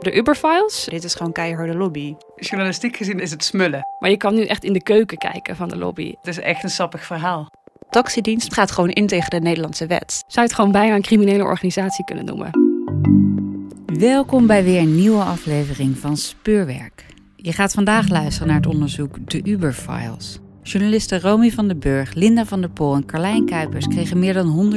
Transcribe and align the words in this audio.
De 0.00 0.16
Uberfiles. 0.16 0.86
Dit 0.90 1.04
is 1.04 1.14
gewoon 1.14 1.32
keiharde 1.32 1.74
lobby. 1.74 2.14
Journalistiek 2.36 2.96
gezien 2.96 3.20
is 3.20 3.30
het 3.30 3.44
smullen. 3.44 3.86
Maar 3.98 4.10
je 4.10 4.16
kan 4.16 4.34
nu 4.34 4.44
echt 4.44 4.64
in 4.64 4.72
de 4.72 4.82
keuken 4.82 5.18
kijken 5.18 5.56
van 5.56 5.68
de 5.68 5.76
lobby. 5.76 6.14
Het 6.18 6.26
is 6.26 6.38
echt 6.38 6.62
een 6.62 6.70
sappig 6.70 7.04
verhaal. 7.04 7.48
Taxidienst 7.90 8.54
gaat 8.54 8.70
gewoon 8.70 8.90
in 8.90 9.06
tegen 9.06 9.30
de 9.30 9.40
Nederlandse 9.40 9.86
wet. 9.86 10.10
Zou 10.10 10.24
je 10.32 10.40
het 10.40 10.52
gewoon 10.52 10.72
bijna 10.72 10.94
een 10.94 11.02
criminele 11.02 11.42
organisatie 11.42 12.04
kunnen 12.04 12.24
noemen? 12.24 12.50
Welkom 13.98 14.46
bij 14.46 14.64
weer 14.64 14.80
een 14.80 14.94
nieuwe 14.94 15.22
aflevering 15.22 15.98
van 15.98 16.16
Speurwerk. 16.16 17.06
Je 17.36 17.52
gaat 17.52 17.72
vandaag 17.72 18.08
luisteren 18.08 18.48
naar 18.48 18.56
het 18.56 18.66
onderzoek 18.66 19.30
De 19.30 19.40
Uberfiles. 19.44 20.38
Journalisten 20.62 21.20
Romy 21.20 21.50
van 21.50 21.68
den 21.68 21.78
Burg, 21.78 22.14
Linda 22.14 22.44
van 22.44 22.60
der 22.60 22.70
Pol 22.70 22.94
en 22.94 23.06
Carlijn 23.06 23.46
Kuipers 23.46 23.86
kregen 23.86 24.18
meer 24.18 24.34
dan 24.34 24.72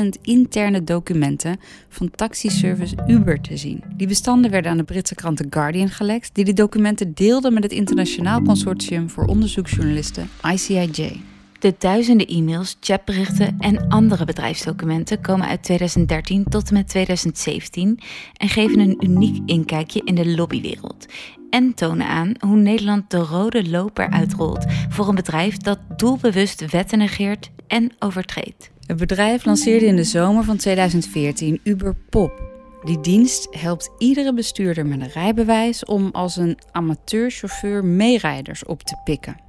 124.000 0.00 0.04
interne 0.22 0.84
documenten 0.84 1.60
van 1.88 2.10
taxiservice 2.10 2.94
Uber 3.06 3.40
te 3.40 3.56
zien. 3.56 3.82
Die 3.96 4.06
bestanden 4.06 4.50
werden 4.50 4.70
aan 4.70 4.76
de 4.76 4.84
Britse 4.84 5.14
krant 5.14 5.36
The 5.36 5.46
Guardian 5.50 5.88
gelekt, 5.88 6.30
die 6.34 6.44
de 6.44 6.52
documenten 6.52 7.14
deelde 7.14 7.50
met 7.50 7.62
het 7.62 7.72
internationaal 7.72 8.42
consortium 8.42 9.10
voor 9.10 9.24
onderzoeksjournalisten 9.24 10.28
ICIJ. 10.52 11.20
De 11.58 11.74
duizenden 11.78 12.26
e-mails, 12.26 12.76
chatberichten 12.80 13.56
en 13.58 13.88
andere 13.88 14.24
bedrijfsdocumenten 14.24 15.20
komen 15.20 15.46
uit 15.46 15.62
2013 15.62 16.44
tot 16.44 16.68
en 16.68 16.74
met 16.74 16.88
2017 16.88 17.98
en 18.32 18.48
geven 18.48 18.78
een 18.78 19.04
uniek 19.04 19.38
inkijkje 19.46 20.00
in 20.04 20.14
de 20.14 20.26
lobbywereld. 20.26 21.06
En 21.50 21.74
tonen 21.74 22.06
aan 22.06 22.32
hoe 22.38 22.56
Nederland 22.56 23.10
de 23.10 23.18
rode 23.18 23.68
loper 23.70 24.10
uitrolt 24.10 24.64
voor 24.88 25.08
een 25.08 25.14
bedrijf 25.14 25.56
dat 25.56 25.78
doelbewust 25.96 26.70
wetten 26.70 26.98
negeert 26.98 27.50
en 27.66 27.92
overtreedt. 27.98 28.70
Het 28.86 28.96
bedrijf 28.96 29.44
lanceerde 29.44 29.86
in 29.86 29.96
de 29.96 30.04
zomer 30.04 30.44
van 30.44 30.56
2014 30.56 31.60
Uber 31.62 31.94
Pop. 32.10 32.42
Die 32.84 33.00
dienst 33.00 33.48
helpt 33.50 33.90
iedere 33.98 34.34
bestuurder 34.34 34.86
met 34.86 35.00
een 35.00 35.10
rijbewijs 35.10 35.84
om 35.84 36.08
als 36.12 36.36
een 36.36 36.58
amateurchauffeur 36.72 37.84
meerijders 37.84 38.64
op 38.64 38.82
te 38.82 38.96
pikken. 39.04 39.45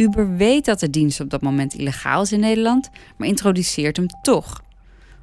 Uber 0.00 0.36
weet 0.36 0.64
dat 0.64 0.80
de 0.80 0.90
dienst 0.90 1.20
op 1.20 1.30
dat 1.30 1.42
moment 1.42 1.74
illegaal 1.74 2.22
is 2.22 2.32
in 2.32 2.40
Nederland, 2.40 2.90
maar 3.16 3.28
introduceert 3.28 3.96
hem 3.96 4.06
toch. 4.22 4.62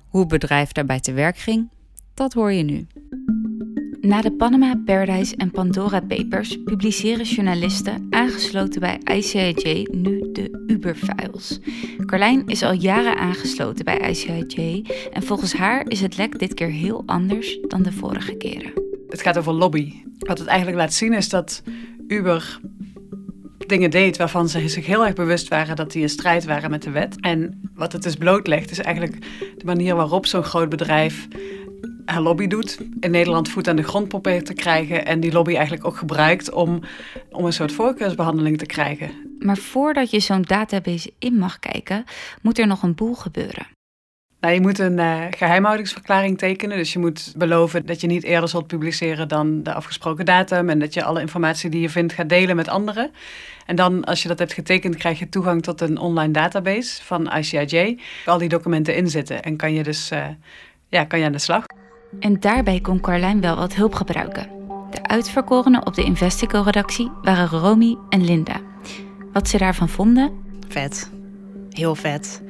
Hoe 0.07 0.19
het 0.19 0.29
bedrijf 0.29 0.71
daarbij 0.71 0.99
te 0.99 1.13
werk 1.13 1.37
ging, 1.37 1.69
dat 2.13 2.33
hoor 2.33 2.51
je 2.51 2.63
nu. 2.63 2.87
Na 4.01 4.21
de 4.21 4.31
Panama 4.31 4.81
Paradise 4.85 5.35
en 5.35 5.51
Pandora 5.51 5.99
Papers 5.99 6.63
publiceren 6.63 7.25
journalisten 7.25 8.07
aangesloten 8.09 8.79
bij 8.79 8.99
ICIJ 9.15 9.87
nu 9.91 10.31
de 10.31 10.63
Uber-files. 10.67 11.59
Carlijn 12.05 12.47
is 12.47 12.63
al 12.63 12.73
jaren 12.73 13.17
aangesloten 13.17 13.85
bij 13.85 14.09
ICIJ 14.09 14.85
en 15.13 15.23
volgens 15.23 15.53
haar 15.53 15.87
is 15.87 16.01
het 16.01 16.17
lek 16.17 16.39
dit 16.39 16.53
keer 16.53 16.69
heel 16.69 17.03
anders 17.05 17.59
dan 17.67 17.83
de 17.83 17.91
vorige 17.91 18.35
keren. 18.35 18.73
Het 19.07 19.21
gaat 19.21 19.37
over 19.37 19.53
lobby. 19.53 19.93
Wat 20.17 20.37
het 20.37 20.47
eigenlijk 20.47 20.77
laat 20.77 20.93
zien 20.93 21.13
is 21.13 21.29
dat 21.29 21.63
Uber 22.07 22.59
dingen 23.67 23.89
deed 23.89 24.17
waarvan 24.17 24.49
ze 24.49 24.69
zich 24.69 24.85
heel 24.85 25.05
erg 25.05 25.15
bewust 25.15 25.47
waren 25.47 25.75
dat 25.75 25.91
die 25.91 26.01
in 26.01 26.09
strijd 26.09 26.45
waren 26.45 26.69
met 26.69 26.83
de 26.83 26.91
wet. 26.91 27.19
En 27.19 27.61
wat 27.73 27.93
het 27.93 28.03
dus 28.03 28.15
blootlegt 28.15 28.71
is 28.71 28.79
eigenlijk 28.79 29.17
de 29.57 29.65
manier 29.65 29.95
waarop 29.95 30.25
zo'n 30.25 30.43
groot 30.43 30.69
bedrijf 30.69 31.27
haar 32.05 32.21
lobby 32.21 32.47
doet. 32.47 32.77
In 32.99 33.11
Nederland 33.11 33.49
voet 33.49 33.67
aan 33.67 33.75
de 33.75 33.83
grond 33.83 34.07
probeert 34.07 34.45
te 34.45 34.53
krijgen 34.53 35.05
en 35.05 35.19
die 35.19 35.31
lobby 35.31 35.53
eigenlijk 35.53 35.85
ook 35.85 35.97
gebruikt 35.97 36.51
om, 36.51 36.79
om 37.31 37.45
een 37.45 37.53
soort 37.53 37.71
voorkeursbehandeling 37.71 38.57
te 38.57 38.65
krijgen. 38.65 39.11
Maar 39.39 39.57
voordat 39.57 40.11
je 40.11 40.19
zo'n 40.19 40.41
database 40.41 41.13
in 41.19 41.33
mag 41.37 41.59
kijken, 41.59 42.03
moet 42.41 42.59
er 42.59 42.67
nog 42.67 42.83
een 42.83 42.95
boel 42.95 43.13
gebeuren. 43.13 43.76
Nou, 44.47 44.59
je 44.59 44.65
moet 44.65 44.79
een 44.79 44.97
uh, 44.97 45.21
geheimhoudingsverklaring 45.29 46.37
tekenen. 46.37 46.77
Dus 46.77 46.93
je 46.93 46.99
moet 46.99 47.33
beloven 47.37 47.85
dat 47.85 48.01
je 48.01 48.07
niet 48.07 48.23
eerder 48.23 48.49
zult 48.49 48.67
publiceren 48.67 49.27
dan 49.27 49.63
de 49.63 49.73
afgesproken 49.73 50.25
datum. 50.25 50.69
En 50.69 50.79
dat 50.79 50.93
je 50.93 51.03
alle 51.03 51.21
informatie 51.21 51.69
die 51.69 51.81
je 51.81 51.89
vindt 51.89 52.13
gaat 52.13 52.29
delen 52.29 52.55
met 52.55 52.67
anderen. 52.67 53.11
En 53.65 53.75
dan, 53.75 54.03
als 54.03 54.21
je 54.21 54.27
dat 54.27 54.39
hebt 54.39 54.53
getekend, 54.53 54.95
krijg 54.95 55.19
je 55.19 55.29
toegang 55.29 55.63
tot 55.63 55.81
een 55.81 55.97
online 55.97 56.33
database 56.33 57.03
van 57.03 57.31
ICIJ. 57.37 57.99
Waar 58.25 58.33
al 58.33 58.37
die 58.37 58.49
documenten 58.49 58.95
in 58.95 59.09
zitten. 59.09 59.43
En 59.43 59.55
kan 59.55 59.73
je 59.73 59.83
dus 59.83 60.11
uh, 60.11 60.25
ja, 60.89 61.03
kan 61.03 61.19
je 61.19 61.25
aan 61.25 61.31
de 61.31 61.39
slag. 61.39 61.63
En 62.19 62.39
daarbij 62.39 62.79
kon 62.79 62.99
Carlijn 62.99 63.41
wel 63.41 63.55
wat 63.55 63.75
hulp 63.75 63.93
gebruiken. 63.93 64.49
De 64.91 65.03
uitverkorenen 65.03 65.85
op 65.85 65.93
de 65.93 66.03
Investico-redactie 66.03 67.11
waren 67.21 67.59
Romy 67.59 67.97
en 68.09 68.25
Linda. 68.25 68.61
Wat 69.33 69.47
ze 69.47 69.57
daarvan 69.57 69.89
vonden? 69.89 70.31
Vet. 70.67 71.11
Heel 71.69 71.95
vet 71.95 72.45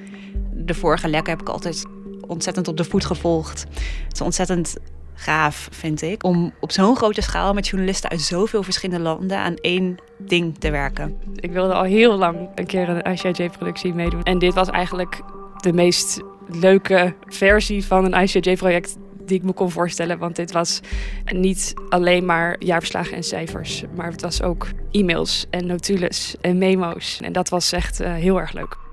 de 0.58 0.74
vorige 0.74 1.08
lekken 1.08 1.32
heb 1.32 1.42
ik 1.42 1.50
altijd 1.50 1.86
ontzettend 2.28 2.68
op 2.68 2.78
de 2.78 2.84
voet 2.84 3.06
gevolgd. 3.06 3.66
Het 4.04 4.14
is 4.14 4.22
ontzettend 4.22 4.78
gaaf, 5.14 5.68
vind 5.72 6.02
ik, 6.02 6.24
om 6.24 6.54
op 6.60 6.72
zo'n 6.72 6.96
grote 6.96 7.22
schaal 7.22 7.54
met 7.54 7.68
journalisten 7.68 8.10
uit 8.10 8.22
zoveel 8.22 8.64
verschillende 8.64 9.04
landen 9.04 9.38
aan 9.38 9.56
één 9.56 9.96
ding 10.18 10.58
te 10.58 10.72
werken. 10.72 11.18
Ik 11.36 11.52
wilde 11.52 11.74
al 11.74 11.84
heel 11.84 12.18
lang 12.18 12.50
een 12.56 12.66
keer 12.66 12.90
een 12.90 13.12
ICIJ-productie 13.12 13.94
meedoen. 13.94 14.24
En 14.24 14.40
dit 14.40 14.54
was 14.54 14.70
eigenlijk 14.70 15.22
de 15.58 15.74
meest 15.74 16.22
leuke 16.48 17.16
versie 17.26 17.86
van 17.86 18.06
een 18.06 18.24
ICIJ-project 18.24 18.98
die 19.26 19.38
ik 19.38 19.44
me 19.44 19.54
kon 19.54 19.72
voorstellen. 19.72 20.18
Want 20.18 20.36
dit 20.36 20.52
was 20.52 20.80
niet 21.26 21.74
alleen 21.90 22.26
maar 22.26 22.56
jaarverslagen 22.60 23.16
en 23.16 23.24
cijfers, 23.24 23.84
maar 23.96 24.12
het 24.12 24.22
was 24.22 24.42
ook 24.42 24.68
e-mails 24.92 25.46
en 25.50 25.66
notules 25.66 26.36
en 26.42 26.58
memo's. 26.58 27.20
En 27.22 27.34
dat 27.34 27.50
was 27.50 27.72
echt 27.72 28.02
uh, 28.02 28.14
heel 28.14 28.40
erg 28.40 28.54
leuk. 28.54 28.87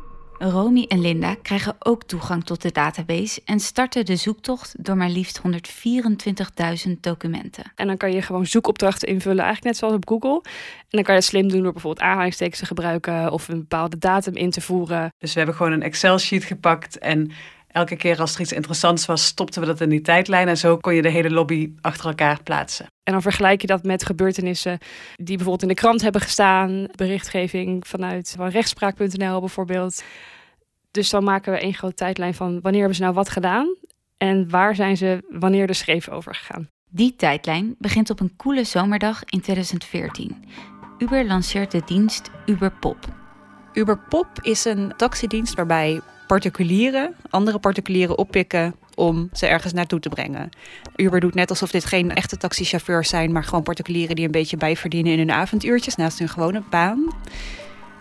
Romy 0.51 0.85
en 0.89 1.01
Linda 1.01 1.35
krijgen 1.43 1.77
ook 1.79 2.03
toegang 2.03 2.45
tot 2.45 2.63
de 2.63 2.73
database 2.73 3.41
en 3.45 3.61
starten 3.61 4.05
de 4.05 4.17
zoektocht 4.17 4.85
door 4.85 4.97
maar 4.97 5.09
liefst 5.09 5.41
124.000 6.87 6.93
documenten. 7.01 7.73
En 7.75 7.87
dan 7.87 7.97
kan 7.97 8.13
je 8.13 8.23
gewoon 8.23 8.47
zoekopdrachten 8.47 9.09
invullen, 9.09 9.45
eigenlijk 9.45 9.65
net 9.65 9.77
zoals 9.77 9.95
op 9.95 10.09
Google. 10.09 10.41
En 10.79 10.91
dan 10.91 11.03
kan 11.03 11.15
je 11.15 11.21
het 11.21 11.29
slim 11.29 11.49
doen 11.49 11.63
door 11.63 11.73
bijvoorbeeld 11.73 12.07
aanhalingstekens 12.07 12.59
te 12.59 12.67
gebruiken 12.67 13.33
of 13.33 13.49
een 13.49 13.59
bepaalde 13.59 13.99
datum 13.99 14.37
in 14.37 14.51
te 14.51 14.61
voeren. 14.61 15.13
Dus 15.19 15.33
we 15.33 15.39
hebben 15.39 15.57
gewoon 15.57 15.73
een 15.73 15.83
Excel-sheet 15.83 16.45
gepakt 16.45 16.99
en 16.99 17.31
elke 17.75 17.97
keer 17.97 18.21
als 18.21 18.35
er 18.35 18.41
iets 18.41 18.53
interessants 18.53 19.07
was, 19.07 19.25
stopten 19.25 19.61
we 19.61 19.67
dat 19.67 19.81
in 19.81 19.89
die 19.89 20.01
tijdlijn. 20.01 20.49
En 20.49 20.57
zo 20.57 20.77
kon 20.77 20.95
je 20.95 21.03
de 21.03 21.09
hele 21.09 21.31
lobby 21.31 21.73
achter 21.81 22.07
elkaar 22.07 22.43
plaatsen. 22.43 22.87
En 23.03 23.13
dan 23.13 23.23
vergelijk 23.23 23.61
je 23.61 23.67
dat 23.67 23.83
met 23.83 24.05
gebeurtenissen 24.05 24.79
die 25.15 25.37
bijvoorbeeld 25.37 25.63
in 25.63 25.69
de 25.69 25.75
krant 25.75 26.03
hebben 26.03 26.21
gestaan. 26.21 26.87
Berichtgeving 26.97 27.87
vanuit 27.87 28.35
van 28.37 28.49
rechtspraak.nl 28.49 29.41
bijvoorbeeld. 29.41 30.05
Dus 30.91 31.11
dan 31.11 31.25
maken 31.25 31.53
we 31.53 31.59
één 31.59 31.75
grote 31.75 31.95
tijdlijn 31.95 32.35
van 32.35 32.61
wanneer 32.61 32.81
hebben 32.81 32.97
ze 32.97 33.03
nou 33.03 33.15
wat 33.15 33.29
gedaan 33.29 33.77
en 34.17 34.51
waar 34.51 34.75
zijn 34.75 34.97
ze 34.97 35.25
wanneer 35.29 35.67
de 35.67 35.73
schreef 35.73 36.09
over 36.09 36.35
gegaan. 36.35 36.69
Die 36.91 37.17
tijdlijn 37.17 37.75
begint 37.79 38.11
op 38.11 38.21
een 38.21 38.37
koele 38.37 38.65
zomerdag 38.65 39.25
in 39.25 39.41
2014. 39.41 40.45
Uber 40.99 41.27
lanceert 41.27 41.71
de 41.71 41.83
dienst 41.85 42.31
Uberpop. 42.47 42.99
Uberpop 43.73 44.29
is 44.43 44.65
een 44.65 44.93
taxidienst 44.97 45.55
waarbij 45.55 46.01
particulieren 46.35 47.15
andere 47.31 47.59
particulieren 47.59 48.19
oppikken 48.19 48.75
om 48.95 49.29
ze 49.33 49.47
ergens 49.47 49.73
naartoe 49.73 50.01
te 50.01 50.09
brengen. 50.09 50.51
Uber 50.97 51.21
doet 51.21 51.35
net 51.35 51.51
alsof 51.51 51.71
dit 51.71 51.85
geen 51.85 52.15
echte 52.15 52.37
taxichauffeurs 52.37 53.09
zijn, 53.09 53.33
maar 53.33 53.45
gewoon 53.45 53.63
particulieren 53.63 54.17
die 54.17 54.25
een 54.25 54.31
beetje 54.31 54.57
bijverdienen 54.57 55.13
in 55.13 55.19
hun 55.19 55.31
avonduurtjes 55.31 55.97
naast 55.97 56.19
hun 56.19 56.29
gewone 56.29 56.63
baan. 56.71 57.09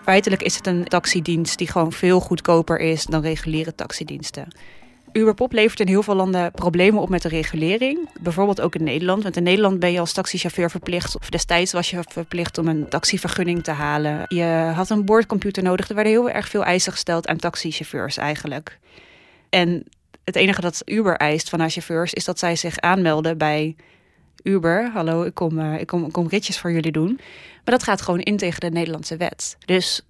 Feitelijk 0.04 0.42
is 0.42 0.56
het 0.56 0.68
een 0.68 0.84
taxidienst 0.84 1.58
die 1.58 1.68
gewoon 1.68 1.92
veel 1.92 2.19
goedkoper 2.19 2.80
is 2.80 3.06
dan 3.06 3.22
reguliere 3.22 3.75
taxidiensten. 3.75 4.48
Uberpop 5.13 5.51
levert 5.51 5.80
in 5.80 5.88
heel 5.88 6.04
veel 6.04 6.15
landen 6.15 6.51
problemen 6.51 7.01
op 7.01 7.10
met 7.10 7.21
de 7.21 7.27
regulering. 7.27 8.10
Bijvoorbeeld 8.19 8.62
ook 8.62 8.75
in 8.75 8.83
Nederland. 8.83 9.24
Want 9.24 9.38
in 9.38 9.44
Nederland 9.44 9.80
ben 9.80 9.92
je 9.92 10.00
als 10.00 10.13
taxichauffeur 10.13 10.69
verplicht, 10.69 11.15
of 11.15 11.30
destijds 11.30 11.71
was 11.71 11.89
je 11.89 12.04
verplicht 12.07 12.57
om 12.57 12.68
een 12.68 12.89
taxivergunning 12.89 13.63
te 13.63 13.71
halen. 13.71 14.25
Je 14.27 14.71
had 14.75 14.89
een 14.89 15.06
boordcomputer 15.06 15.63
nodig. 15.63 15.89
Er 15.89 15.95
werden 15.95 16.13
heel 16.13 16.30
erg 16.30 16.48
veel 16.48 16.63
eisen 16.63 16.92
gesteld 16.92 17.27
aan 17.27 17.38
taxichauffeurs 17.38 18.18
eigenlijk. 18.18 18.80
En 19.50 19.83
het 20.24 20.36
enige 20.36 20.62
dat 20.62 20.81
Uber 20.86 21.15
eist 21.15 21.50
van 21.50 21.60
haar 21.60 21.69
chauffeurs 21.69 22.13
is 22.13 22.25
dat 22.25 22.39
zij 22.39 22.56
zich 22.56 22.80
aanmelden 22.80 23.38
bij 23.38 23.75
Uber. 24.44 24.89
Hallo, 24.94 25.24
ik 25.24 25.33
kom, 25.33 25.60
uh, 25.60 25.80
ik 25.80 25.88
kom, 25.88 26.12
kom 26.12 26.27
ritjes 26.27 26.60
voor 26.60 26.71
jullie 26.71 26.92
doen. 26.92 27.19
Maar 27.63 27.74
dat 27.74 27.83
gaat 27.83 28.01
gewoon 28.01 28.19
in 28.19 28.38
tegen 28.38 28.60
de 28.60 28.69
Nederlandse 28.69 29.18
wet. 29.18 29.57
Dus 29.65 30.01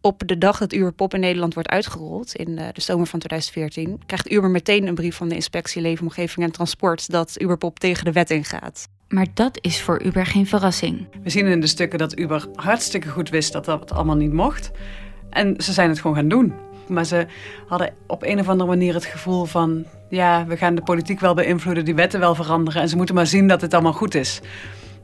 op 0.00 0.22
de 0.26 0.38
dag 0.38 0.58
dat 0.58 0.72
Uberpop 0.72 1.14
in 1.14 1.20
Nederland 1.20 1.54
wordt 1.54 1.68
uitgerold, 1.68 2.34
in 2.34 2.58
eh, 2.58 2.66
de 2.72 2.80
zomer 2.80 3.06
van 3.06 3.18
2014, 3.18 4.00
krijgt 4.06 4.30
Uber 4.30 4.50
meteen 4.50 4.86
een 4.86 4.94
brief 4.94 5.16
van 5.16 5.28
de 5.28 5.34
Inspectie 5.34 5.82
Leefomgeving 5.82 6.46
en 6.46 6.52
Transport 6.52 7.10
dat 7.10 7.40
Uberpop 7.40 7.78
tegen 7.78 8.04
de 8.04 8.12
wet 8.12 8.30
ingaat. 8.30 8.88
Maar 9.08 9.26
dat 9.34 9.58
is 9.60 9.82
voor 9.82 10.02
Uber 10.02 10.26
geen 10.26 10.46
verrassing. 10.46 11.06
We 11.22 11.30
zien 11.30 11.46
in 11.46 11.60
de 11.60 11.66
stukken 11.66 11.98
dat 11.98 12.18
Uber 12.18 12.48
hartstikke 12.54 13.08
goed 13.08 13.30
wist 13.30 13.52
dat 13.52 13.64
dat 13.64 13.92
allemaal 13.92 14.16
niet 14.16 14.32
mocht. 14.32 14.70
En 15.30 15.54
ze 15.62 15.72
zijn 15.72 15.88
het 15.88 16.00
gewoon 16.00 16.16
gaan 16.16 16.28
doen. 16.28 16.54
Maar 16.88 17.04
ze 17.04 17.26
hadden 17.66 17.94
op 18.06 18.22
een 18.22 18.40
of 18.40 18.48
andere 18.48 18.68
manier 18.68 18.94
het 18.94 19.04
gevoel 19.04 19.44
van... 19.44 19.84
ja, 20.08 20.46
we 20.46 20.56
gaan 20.56 20.74
de 20.74 20.82
politiek 20.82 21.20
wel 21.20 21.34
beïnvloeden, 21.34 21.84
die 21.84 21.94
wetten 21.94 22.20
wel 22.20 22.34
veranderen... 22.34 22.82
en 22.82 22.88
ze 22.88 22.96
moeten 22.96 23.14
maar 23.14 23.26
zien 23.26 23.48
dat 23.48 23.60
het 23.60 23.74
allemaal 23.74 23.92
goed 23.92 24.14
is. 24.14 24.40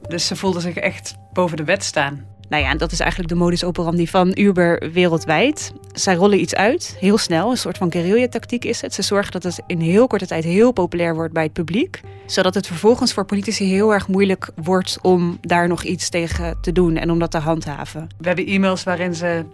Dus 0.08 0.26
ze 0.26 0.36
voelden 0.36 0.62
zich 0.62 0.76
echt 0.76 1.14
boven 1.32 1.56
de 1.56 1.64
wet 1.64 1.84
staan. 1.84 2.33
Nou 2.48 2.62
ja, 2.62 2.74
dat 2.74 2.92
is 2.92 3.00
eigenlijk 3.00 3.30
de 3.30 3.38
modus 3.38 3.64
operandi 3.64 4.08
van 4.08 4.32
Uber 4.34 4.90
wereldwijd. 4.92 5.72
Zij 5.92 6.14
rollen 6.14 6.40
iets 6.40 6.54
uit, 6.54 6.96
heel 7.00 7.18
snel. 7.18 7.50
Een 7.50 7.56
soort 7.56 7.78
van 7.78 7.92
guerrilla-tactiek 7.92 8.64
is 8.64 8.80
het. 8.80 8.94
Ze 8.94 9.02
zorgen 9.02 9.32
dat 9.32 9.42
het 9.42 9.62
in 9.66 9.80
heel 9.80 10.06
korte 10.06 10.26
tijd 10.26 10.44
heel 10.44 10.72
populair 10.72 11.14
wordt 11.14 11.32
bij 11.32 11.42
het 11.42 11.52
publiek. 11.52 12.00
Zodat 12.26 12.54
het 12.54 12.66
vervolgens 12.66 13.12
voor 13.12 13.24
politici 13.24 13.64
heel 13.64 13.92
erg 13.92 14.08
moeilijk 14.08 14.50
wordt 14.62 14.98
om 15.02 15.38
daar 15.40 15.68
nog 15.68 15.82
iets 15.82 16.08
tegen 16.08 16.58
te 16.60 16.72
doen 16.72 16.96
en 16.96 17.10
om 17.10 17.18
dat 17.18 17.30
te 17.30 17.38
handhaven. 17.38 18.08
We 18.18 18.26
hebben 18.26 18.46
e-mails 18.46 18.82
waarin 18.82 19.14
ze 19.14 19.44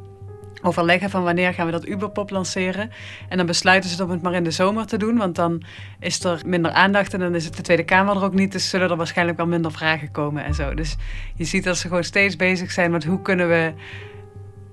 overleggen 0.63 1.11
van 1.11 1.23
wanneer 1.23 1.55
gaan 1.55 1.67
we 1.67 1.73
dat 1.73 1.87
Uberpop 1.87 2.31
lanceren. 2.31 2.91
En 3.29 3.37
dan 3.37 3.47
besluiten 3.47 3.91
ze 3.91 4.05
om 4.05 4.11
het 4.11 4.23
maar 4.23 4.35
in 4.35 4.45
de 4.45 4.51
zomer 4.51 4.87
te 4.87 4.97
doen, 4.97 5.17
want 5.17 5.35
dan 5.35 5.63
is 5.99 6.25
er 6.25 6.43
minder 6.47 6.71
aandacht 6.71 7.15
en 7.15 7.21
dan 7.21 7.35
is 7.35 7.45
het 7.45 7.57
de 7.57 7.63
Tweede 7.63 7.85
Kamer 7.85 8.17
er 8.17 8.25
ook 8.25 8.35
niet. 8.35 8.53
Dus 8.53 8.69
zullen 8.69 8.91
er 8.91 8.97
waarschijnlijk 8.97 9.37
wel 9.37 9.47
minder 9.47 9.73
vragen 9.73 10.11
komen 10.11 10.45
en 10.45 10.55
zo. 10.55 10.75
Dus 10.75 10.97
je 11.35 11.45
ziet 11.45 11.65
dat 11.65 11.77
ze 11.77 11.89
gewoon 11.89 12.05
steeds 12.05 12.37
bezig 12.37 12.71
zijn 12.71 12.91
met 12.91 13.05
hoe 13.05 13.23
kunnen 13.23 13.49
we 13.49 13.73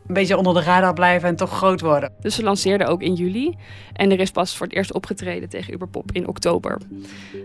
een 0.08 0.14
beetje 0.14 0.38
onder 0.38 0.54
de 0.54 0.62
radar 0.62 0.94
blijven 0.94 1.30
en 1.30 1.36
toch 1.36 1.52
groot 1.52 1.82
worden. 1.82 2.14
Dus 2.20 2.36
ze 2.36 2.44
lanceerden 2.44 2.88
ook 2.88 3.02
in 3.02 3.14
juli. 3.14 3.56
En 3.94 4.12
er 4.12 4.20
is 4.20 4.32
pas 4.32 4.58
voor 4.58 4.66
het 4.66 4.76
eerst 4.76 4.94
opgetreden 4.94 5.50
tegen 5.50 5.74
Uberpop 5.74 6.12
in 6.12 6.28
oktober. 6.28 6.78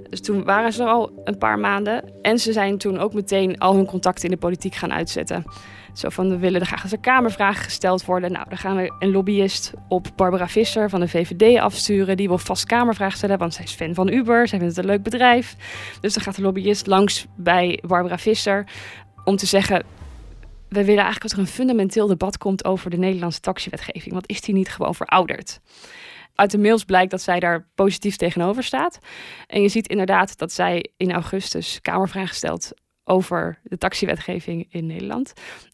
Dus 0.08 0.20
toen 0.20 0.44
waren 0.44 0.72
ze 0.72 0.82
er 0.82 0.88
al 0.88 1.20
een 1.24 1.38
paar 1.38 1.58
maanden. 1.58 2.04
En 2.22 2.38
ze 2.38 2.52
zijn 2.52 2.78
toen 2.78 2.98
ook 2.98 3.14
meteen 3.14 3.58
al 3.58 3.74
hun 3.74 3.86
contacten 3.86 4.24
in 4.24 4.30
de 4.30 4.36
politiek 4.36 4.74
gaan 4.74 4.92
uitzetten. 4.92 5.44
Zo 5.92 6.08
van, 6.08 6.28
we 6.28 6.38
willen 6.38 6.60
er 6.60 6.66
graag 6.66 6.82
eens 6.82 6.92
een 6.92 7.00
kamervraag 7.00 7.64
gesteld 7.64 8.04
worden. 8.04 8.32
Nou, 8.32 8.48
dan 8.48 8.58
gaan 8.58 8.76
we 8.76 8.94
een 8.98 9.10
lobbyist 9.10 9.72
op 9.88 10.06
Barbara 10.16 10.48
Visser 10.48 10.90
van 10.90 11.00
de 11.00 11.08
VVD 11.08 11.58
afsturen. 11.58 12.16
Die 12.16 12.28
wil 12.28 12.38
vast 12.38 12.64
kamervraag 12.64 13.16
stellen, 13.16 13.38
want 13.38 13.54
zij 13.54 13.64
is 13.64 13.72
fan 13.72 13.94
van 13.94 14.08
Uber. 14.08 14.48
Zij 14.48 14.58
vindt 14.58 14.76
het 14.76 14.84
een 14.84 14.90
leuk 14.90 15.02
bedrijf. 15.02 15.56
Dus 16.00 16.14
dan 16.14 16.22
gaat 16.22 16.36
de 16.36 16.42
lobbyist 16.42 16.86
langs 16.86 17.26
bij 17.36 17.82
Barbara 17.86 18.18
Visser 18.18 18.66
om 19.24 19.36
te 19.36 19.46
zeggen... 19.46 19.84
We 20.72 20.84
willen 20.84 21.02
eigenlijk 21.02 21.22
dat 21.22 21.32
er 21.32 21.38
een 21.38 21.54
fundamenteel 21.54 22.06
debat 22.06 22.38
komt 22.38 22.64
over 22.64 22.90
de 22.90 22.96
Nederlandse 22.96 23.40
taxiwetgeving. 23.40 24.12
Want 24.12 24.28
is 24.28 24.40
die 24.40 24.54
niet 24.54 24.68
gewoon 24.68 24.94
verouderd? 24.94 25.60
Uit 26.34 26.50
de 26.50 26.58
mails 26.58 26.84
blijkt 26.84 27.10
dat 27.10 27.22
zij 27.22 27.40
daar 27.40 27.68
positief 27.74 28.16
tegenover 28.16 28.62
staat. 28.62 28.98
En 29.46 29.62
je 29.62 29.68
ziet 29.68 29.88
inderdaad 29.88 30.38
dat 30.38 30.52
zij 30.52 30.90
in 30.96 31.12
augustus 31.12 31.80
kamervragen 31.80 32.34
stelt 32.34 32.70
over 33.04 33.58
de 33.62 33.78
taxiwetgeving 33.78 34.66
in 34.70 34.86
Nederland. 34.86 35.32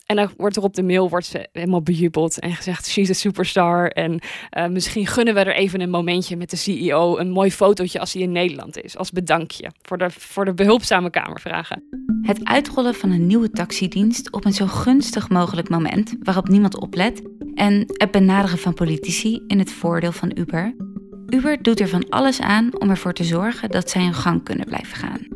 En 0.09 0.17
dan 0.17 0.31
wordt 0.37 0.57
er 0.57 0.63
op 0.63 0.75
de 0.75 0.83
mail 0.83 1.09
wordt 1.09 1.27
ze 1.27 1.49
helemaal 1.53 1.83
bejubeld 1.83 2.39
en 2.39 2.55
gezegd: 2.55 2.89
she's 2.89 3.11
a 3.11 3.13
superstar. 3.13 3.89
En 3.89 4.21
uh, 4.59 4.67
misschien 4.67 5.07
gunnen 5.07 5.35
we 5.35 5.41
er 5.41 5.55
even 5.55 5.81
een 5.81 5.91
momentje 5.91 6.37
met 6.37 6.51
de 6.51 6.57
CEO. 6.57 7.19
Een 7.19 7.31
mooi 7.31 7.51
fotootje 7.53 8.01
als 8.01 8.13
hij 8.13 8.23
in 8.23 8.33
Nederland 8.33 8.83
is. 8.83 8.97
Als 8.97 9.11
bedankje 9.11 9.71
voor 9.83 9.99
de, 9.99 10.11
voor 10.11 10.45
de 10.45 10.55
behulpzame 10.55 11.11
Kamervragen. 11.11 11.83
Het 12.23 12.45
uitrollen 12.45 12.95
van 12.95 13.11
een 13.11 13.27
nieuwe 13.27 13.51
taxidienst 13.51 14.33
op 14.33 14.45
een 14.45 14.53
zo 14.53 14.67
gunstig 14.67 15.29
mogelijk 15.29 15.69
moment 15.69 16.17
waarop 16.23 16.49
niemand 16.49 16.81
oplet. 16.81 17.23
En 17.55 17.85
het 17.87 18.11
benaderen 18.11 18.59
van 18.59 18.75
politici 18.75 19.43
in 19.47 19.59
het 19.59 19.73
voordeel 19.73 20.13
van 20.13 20.33
Uber. 20.35 20.75
Uber 21.27 21.63
doet 21.63 21.81
er 21.81 21.89
van 21.89 22.09
alles 22.09 22.41
aan 22.41 22.81
om 22.81 22.91
ervoor 22.91 23.13
te 23.13 23.25
zorgen 23.25 23.71
dat 23.71 23.91
zij 23.91 24.03
hun 24.03 24.15
gang 24.15 24.45
kunnen 24.45 24.67
blijven 24.67 24.97
gaan. 24.97 25.27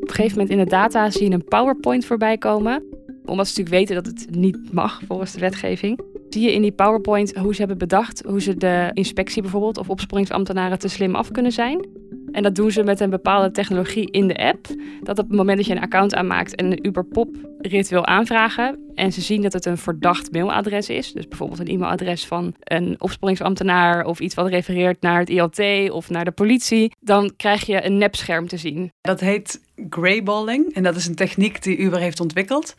Op 0.00 0.12
een 0.12 0.14
gegeven 0.14 0.38
moment 0.38 0.50
in 0.50 0.64
de 0.64 0.70
data 0.70 1.10
zie 1.10 1.28
je 1.28 1.34
een 1.34 1.44
PowerPoint 1.44 2.04
voorbij 2.04 2.38
komen 2.38 2.95
omdat 3.26 3.48
ze 3.48 3.60
natuurlijk 3.60 3.88
weten 3.88 4.04
dat 4.04 4.06
het 4.06 4.36
niet 4.36 4.72
mag 4.72 5.00
volgens 5.06 5.32
de 5.32 5.40
wetgeving. 5.40 6.00
Zie 6.28 6.42
je 6.42 6.52
in 6.52 6.62
die 6.62 6.72
PowerPoint 6.72 7.36
hoe 7.36 7.52
ze 7.52 7.58
hebben 7.58 7.78
bedacht 7.78 8.22
hoe 8.26 8.40
ze 8.40 8.56
de 8.56 8.90
inspectie 8.92 9.42
bijvoorbeeld 9.42 9.78
of 9.78 9.90
opsporingsambtenaren 9.90 10.78
te 10.78 10.88
slim 10.88 11.14
af 11.14 11.30
kunnen 11.30 11.52
zijn. 11.52 11.88
En 12.36 12.42
dat 12.42 12.54
doen 12.54 12.70
ze 12.70 12.82
met 12.82 13.00
een 13.00 13.10
bepaalde 13.10 13.50
technologie 13.50 14.10
in 14.10 14.28
de 14.28 14.36
app. 14.36 14.66
Dat 15.02 15.18
op 15.18 15.28
het 15.28 15.36
moment 15.36 15.56
dat 15.56 15.66
je 15.66 15.74
een 15.74 15.82
account 15.82 16.14
aanmaakt 16.14 16.54
en 16.54 16.72
een 16.72 16.86
Uberpop 16.86 17.36
rit 17.58 17.88
wil 17.88 18.06
aanvragen. 18.06 18.78
En 18.94 19.12
ze 19.12 19.20
zien 19.20 19.42
dat 19.42 19.52
het 19.52 19.64
een 19.64 19.78
verdacht 19.78 20.32
mailadres 20.32 20.88
is. 20.88 21.12
Dus 21.12 21.28
bijvoorbeeld 21.28 21.60
een 21.60 21.66
e-mailadres 21.66 22.26
van 22.26 22.54
een 22.60 22.96
opsporingsambtenaar. 22.98 24.04
Of 24.04 24.20
iets 24.20 24.34
wat 24.34 24.48
refereert 24.48 25.00
naar 25.00 25.18
het 25.18 25.30
ILT 25.30 25.90
of 25.90 26.10
naar 26.10 26.24
de 26.24 26.30
politie. 26.30 26.92
Dan 27.00 27.32
krijg 27.36 27.66
je 27.66 27.84
een 27.84 27.98
nepscherm 27.98 28.48
te 28.48 28.56
zien. 28.56 28.92
Dat 29.00 29.20
heet 29.20 29.60
greyballing. 29.90 30.74
En 30.74 30.82
dat 30.82 30.96
is 30.96 31.06
een 31.06 31.14
techniek 31.14 31.62
die 31.62 31.76
Uber 31.76 31.98
heeft 31.98 32.20
ontwikkeld 32.20 32.74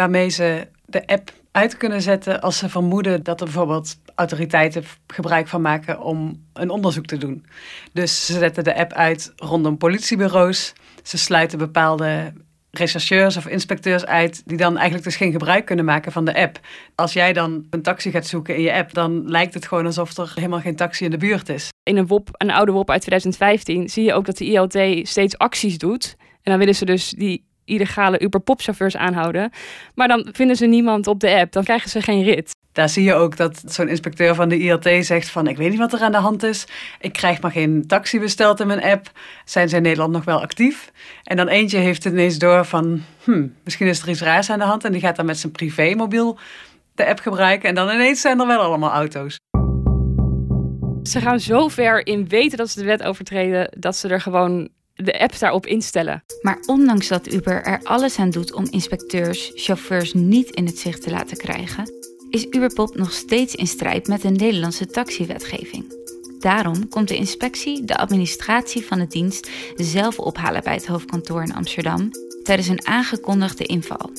waarmee 0.00 0.28
ze 0.28 0.66
de 0.84 1.06
app 1.06 1.32
uit 1.52 1.76
kunnen 1.76 2.02
zetten 2.02 2.40
als 2.40 2.58
ze 2.58 2.68
vermoeden 2.68 3.22
dat 3.22 3.40
er 3.40 3.46
bijvoorbeeld 3.46 3.98
autoriteiten 4.14 4.84
gebruik 5.06 5.48
van 5.48 5.60
maken 5.60 6.00
om 6.00 6.44
een 6.52 6.70
onderzoek 6.70 7.06
te 7.06 7.16
doen. 7.16 7.46
Dus 7.92 8.26
ze 8.26 8.38
zetten 8.38 8.64
de 8.64 8.76
app 8.76 8.92
uit 8.92 9.32
rondom 9.36 9.76
politiebureaus. 9.76 10.72
Ze 11.02 11.18
sluiten 11.18 11.58
bepaalde 11.58 12.32
rechercheurs 12.70 13.36
of 13.36 13.46
inspecteurs 13.46 14.06
uit 14.06 14.42
die 14.46 14.56
dan 14.56 14.74
eigenlijk 14.74 15.04
dus 15.04 15.16
geen 15.16 15.32
gebruik 15.32 15.64
kunnen 15.64 15.84
maken 15.84 16.12
van 16.12 16.24
de 16.24 16.34
app. 16.34 16.60
Als 16.94 17.12
jij 17.12 17.32
dan 17.32 17.66
een 17.70 17.82
taxi 17.82 18.10
gaat 18.10 18.26
zoeken 18.26 18.56
in 18.56 18.62
je 18.62 18.72
app, 18.72 18.94
dan 18.94 19.30
lijkt 19.30 19.54
het 19.54 19.66
gewoon 19.66 19.86
alsof 19.86 20.16
er 20.16 20.32
helemaal 20.34 20.60
geen 20.60 20.76
taxi 20.76 21.04
in 21.04 21.10
de 21.10 21.16
buurt 21.16 21.48
is. 21.48 21.68
In 21.82 21.96
een 21.96 22.06
WOP, 22.06 22.28
een 22.32 22.50
oude 22.50 22.72
WOP 22.72 22.90
uit 22.90 23.00
2015, 23.00 23.88
zie 23.88 24.04
je 24.04 24.14
ook 24.14 24.26
dat 24.26 24.36
de 24.36 24.44
ILT 24.44 25.08
steeds 25.08 25.38
acties 25.38 25.78
doet. 25.78 26.16
En 26.18 26.50
dan 26.50 26.58
willen 26.58 26.74
ze 26.74 26.84
dus 26.84 27.10
die 27.10 27.48
illegale 27.70 28.20
Uber-popchauffeurs 28.20 28.96
aanhouden. 28.96 29.50
Maar 29.94 30.08
dan 30.08 30.28
vinden 30.32 30.56
ze 30.56 30.66
niemand 30.66 31.06
op 31.06 31.20
de 31.20 31.34
app. 31.34 31.52
Dan 31.52 31.64
krijgen 31.64 31.90
ze 31.90 32.02
geen 32.02 32.22
rit. 32.22 32.50
Daar 32.72 32.88
zie 32.88 33.04
je 33.04 33.14
ook 33.14 33.36
dat 33.36 33.62
zo'n 33.66 33.88
inspecteur 33.88 34.34
van 34.34 34.48
de 34.48 34.58
ILT 34.58 34.88
zegt 35.00 35.28
van... 35.28 35.46
ik 35.46 35.56
weet 35.56 35.70
niet 35.70 35.78
wat 35.78 35.92
er 35.92 36.00
aan 36.00 36.12
de 36.12 36.18
hand 36.18 36.42
is. 36.42 36.66
Ik 37.00 37.12
krijg 37.12 37.40
maar 37.40 37.50
geen 37.50 37.86
taxi 37.86 38.20
besteld 38.20 38.60
in 38.60 38.66
mijn 38.66 38.82
app. 38.82 39.10
Zijn 39.44 39.68
ze 39.68 39.76
in 39.76 39.82
Nederland 39.82 40.12
nog 40.12 40.24
wel 40.24 40.40
actief? 40.40 40.92
En 41.24 41.36
dan 41.36 41.48
eentje 41.48 41.78
heeft 41.78 42.04
ineens 42.04 42.38
door 42.38 42.64
van... 42.64 43.02
Hm, 43.24 43.46
misschien 43.64 43.86
is 43.86 44.02
er 44.02 44.08
iets 44.08 44.20
raars 44.20 44.50
aan 44.50 44.58
de 44.58 44.64
hand. 44.64 44.84
En 44.84 44.92
die 44.92 45.00
gaat 45.00 45.16
dan 45.16 45.26
met 45.26 45.38
zijn 45.38 45.52
privémobiel 45.52 46.38
de 46.94 47.06
app 47.06 47.20
gebruiken. 47.20 47.68
En 47.68 47.74
dan 47.74 47.90
ineens 47.90 48.20
zijn 48.20 48.40
er 48.40 48.46
wel 48.46 48.60
allemaal 48.60 48.92
auto's. 48.92 49.38
Ze 51.02 51.20
gaan 51.20 51.40
zo 51.40 51.68
ver 51.68 52.06
in 52.06 52.28
weten 52.28 52.58
dat 52.58 52.70
ze 52.70 52.78
de 52.78 52.84
wet 52.84 53.02
overtreden... 53.02 53.76
dat 53.78 53.96
ze 53.96 54.08
er 54.08 54.20
gewoon 54.20 54.68
de 55.02 55.20
app 55.20 55.38
daarop 55.38 55.66
instellen. 55.66 56.24
Maar 56.42 56.58
ondanks 56.66 57.08
dat 57.08 57.32
Uber 57.32 57.62
er 57.62 57.80
alles 57.82 58.18
aan 58.18 58.30
doet 58.30 58.52
om 58.52 58.66
inspecteurs, 58.70 59.50
chauffeurs 59.54 60.12
niet 60.12 60.50
in 60.50 60.66
het 60.66 60.78
zicht 60.78 61.02
te 61.02 61.10
laten 61.10 61.36
krijgen, 61.36 61.92
is 62.30 62.46
Uberpop 62.50 62.96
nog 62.96 63.12
steeds 63.12 63.54
in 63.54 63.66
strijd 63.66 64.08
met 64.08 64.22
de 64.22 64.30
Nederlandse 64.30 64.86
taxiwetgeving. 64.86 65.98
Daarom 66.38 66.88
komt 66.88 67.08
de 67.08 67.16
inspectie 67.16 67.84
de 67.84 67.96
administratie 67.96 68.86
van 68.86 68.98
de 68.98 69.06
dienst 69.06 69.50
zelf 69.76 70.18
ophalen 70.18 70.62
bij 70.62 70.74
het 70.74 70.86
hoofdkantoor 70.86 71.42
in 71.42 71.54
Amsterdam 71.54 72.10
tijdens 72.42 72.68
een 72.68 72.86
aangekondigde 72.86 73.64
inval. 73.64 74.10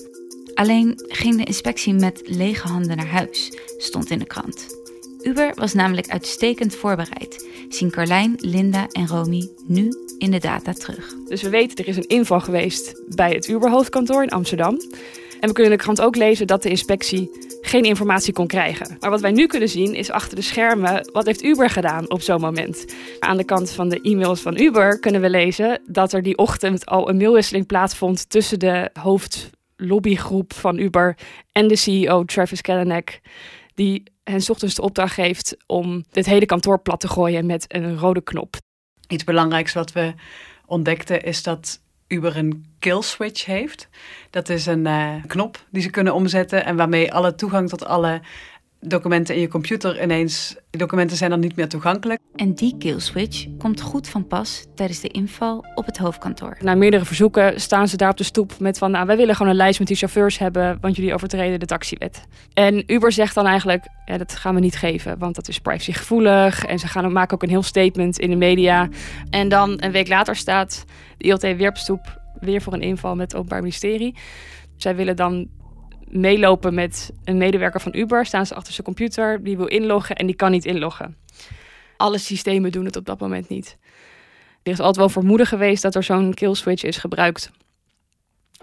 Alleen 0.53 0.93
ging 1.07 1.37
de 1.37 1.43
inspectie 1.43 1.93
met 1.93 2.21
lege 2.25 2.67
handen 2.67 2.97
naar 2.97 3.07
huis, 3.07 3.51
stond 3.77 4.09
in 4.11 4.19
de 4.19 4.25
krant. 4.25 4.80
Uber 5.23 5.51
was 5.55 5.73
namelijk 5.73 6.07
uitstekend 6.07 6.75
voorbereid, 6.75 7.47
zien 7.69 7.91
Carlijn, 7.91 8.35
Linda 8.37 8.87
en 8.91 9.07
Romy 9.07 9.49
nu 9.67 9.91
in 10.17 10.31
de 10.31 10.39
data 10.39 10.73
terug. 10.73 11.13
Dus 11.27 11.41
we 11.41 11.49
weten 11.49 11.77
er 11.77 11.87
is 11.87 11.97
een 11.97 12.07
inval 12.07 12.39
geweest 12.39 13.15
bij 13.15 13.31
het 13.31 13.47
Uber-hoofdkantoor 13.47 14.23
in 14.23 14.29
Amsterdam. 14.29 14.77
En 15.39 15.47
we 15.47 15.53
kunnen 15.53 15.71
de 15.71 15.77
krant 15.77 16.01
ook 16.01 16.15
lezen 16.15 16.47
dat 16.47 16.63
de 16.63 16.69
inspectie 16.69 17.29
geen 17.61 17.83
informatie 17.83 18.33
kon 18.33 18.47
krijgen. 18.47 18.97
Maar 18.99 19.09
wat 19.09 19.21
wij 19.21 19.31
nu 19.31 19.47
kunnen 19.47 19.69
zien 19.69 19.93
is 19.93 20.11
achter 20.11 20.35
de 20.35 20.41
schermen 20.41 21.09
wat 21.11 21.25
heeft 21.25 21.43
Uber 21.43 21.69
gedaan 21.69 22.09
op 22.09 22.21
zo'n 22.21 22.41
moment. 22.41 22.85
Aan 23.19 23.37
de 23.37 23.43
kant 23.43 23.71
van 23.71 23.89
de 23.89 24.01
e-mails 24.01 24.41
van 24.41 24.59
Uber 24.59 24.99
kunnen 24.99 25.21
we 25.21 25.29
lezen 25.29 25.81
dat 25.85 26.13
er 26.13 26.21
die 26.21 26.37
ochtend 26.37 26.85
al 26.85 27.09
een 27.09 27.17
mailwisseling 27.17 27.65
plaatsvond 27.65 28.29
tussen 28.29 28.59
de 28.59 28.89
hoofdlobbygroep 28.93 30.53
van 30.53 30.77
Uber 30.77 31.17
en 31.51 31.67
de 31.67 31.75
CEO 31.75 32.25
Travis 32.25 32.61
Kalanick. 32.61 33.21
Die 33.75 34.03
hen 34.23 34.49
ochtends 34.49 34.75
de 34.75 34.81
opdracht 34.81 35.13
geeft 35.13 35.57
om 35.65 36.03
dit 36.11 36.25
hele 36.25 36.45
kantoor 36.45 36.81
plat 36.81 36.99
te 36.99 37.07
gooien 37.07 37.45
met 37.45 37.65
een 37.67 37.97
rode 37.97 38.21
knop. 38.21 38.55
Iets 39.07 39.23
belangrijks 39.23 39.73
wat 39.73 39.91
we 39.91 40.13
ontdekten 40.65 41.21
is 41.21 41.43
dat 41.43 41.81
Uber 42.07 42.37
een 42.37 42.65
kill 42.79 43.01
switch 43.01 43.45
heeft. 43.45 43.89
Dat 44.29 44.49
is 44.49 44.65
een 44.65 44.85
uh, 44.85 45.13
knop 45.27 45.65
die 45.69 45.81
ze 45.81 45.89
kunnen 45.89 46.13
omzetten 46.13 46.65
en 46.65 46.75
waarmee 46.75 47.13
alle 47.13 47.35
toegang 47.35 47.69
tot 47.69 47.85
alle 47.85 48.21
documenten 48.81 49.35
in 49.35 49.41
je 49.41 49.47
computer 49.47 50.01
ineens, 50.03 50.55
die 50.69 50.79
documenten 50.79 51.17
zijn 51.17 51.29
dan 51.29 51.39
niet 51.39 51.55
meer 51.55 51.67
toegankelijk. 51.67 52.19
En 52.35 52.53
die 52.53 52.77
kill 52.77 52.99
switch 52.99 53.47
komt 53.57 53.81
goed 53.81 54.09
van 54.09 54.27
pas 54.27 54.65
tijdens 54.75 54.99
de 54.99 55.07
inval 55.07 55.65
op 55.75 55.85
het 55.85 55.97
hoofdkantoor. 55.97 56.57
Na 56.59 56.75
meerdere 56.75 57.05
verzoeken 57.05 57.61
staan 57.61 57.87
ze 57.87 57.97
daar 57.97 58.09
op 58.09 58.17
de 58.17 58.23
stoep 58.23 58.59
met 58.59 58.77
van, 58.77 58.91
nou, 58.91 59.05
wij 59.05 59.17
willen 59.17 59.35
gewoon 59.35 59.51
een 59.51 59.57
lijst 59.57 59.79
met 59.79 59.87
die 59.87 59.97
chauffeurs 59.97 60.37
hebben, 60.37 60.77
want 60.81 60.95
jullie 60.95 61.13
overtreden 61.13 61.59
de 61.59 61.65
taxiwet. 61.65 62.23
En 62.53 62.83
Uber 62.93 63.11
zegt 63.11 63.35
dan 63.35 63.45
eigenlijk, 63.45 63.87
ja, 64.05 64.17
dat 64.17 64.35
gaan 64.35 64.55
we 64.55 64.61
niet 64.61 64.75
geven, 64.75 65.17
want 65.17 65.35
dat 65.35 65.47
is 65.47 65.59
privacygevoelig. 65.59 66.65
En 66.65 66.79
ze 66.79 66.87
gaan 66.87 67.11
maken 67.11 67.33
ook 67.33 67.43
een 67.43 67.49
heel 67.49 67.63
statement 67.63 68.19
in 68.19 68.29
de 68.29 68.35
media. 68.35 68.89
En 69.29 69.49
dan 69.49 69.73
een 69.77 69.91
week 69.91 70.07
later 70.07 70.35
staat 70.35 70.85
de 71.17 71.23
ILT 71.23 71.41
Werpstoep 71.41 72.21
weer 72.39 72.61
voor 72.61 72.73
een 72.73 72.81
inval 72.81 73.15
met 73.15 73.31
het 73.31 73.35
Openbaar 73.35 73.61
Ministerie. 73.61 74.15
Zij 74.75 74.95
willen 74.95 75.15
dan 75.15 75.47
meelopen 76.11 76.73
met 76.73 77.11
een 77.23 77.37
medewerker 77.37 77.81
van 77.81 77.95
Uber. 77.95 78.25
Staan 78.25 78.45
ze 78.45 78.55
achter 78.55 78.73
zijn 78.73 78.85
computer, 78.85 79.43
die 79.43 79.57
wil 79.57 79.67
inloggen 79.67 80.15
en 80.15 80.25
die 80.25 80.35
kan 80.35 80.51
niet 80.51 80.65
inloggen. 80.65 81.17
Alle 81.97 82.17
systemen 82.17 82.71
doen 82.71 82.85
het 82.85 82.95
op 82.95 83.05
dat 83.05 83.19
moment 83.19 83.49
niet. 83.49 83.77
Er 84.63 84.71
is 84.71 84.79
altijd 84.79 84.97
wel 84.97 85.09
vermoeden 85.09 85.47
geweest 85.47 85.81
dat 85.81 85.95
er 85.95 86.03
zo'n 86.03 86.33
kill 86.33 86.53
switch 86.53 86.83
is 86.83 86.97
gebruikt. 86.97 87.51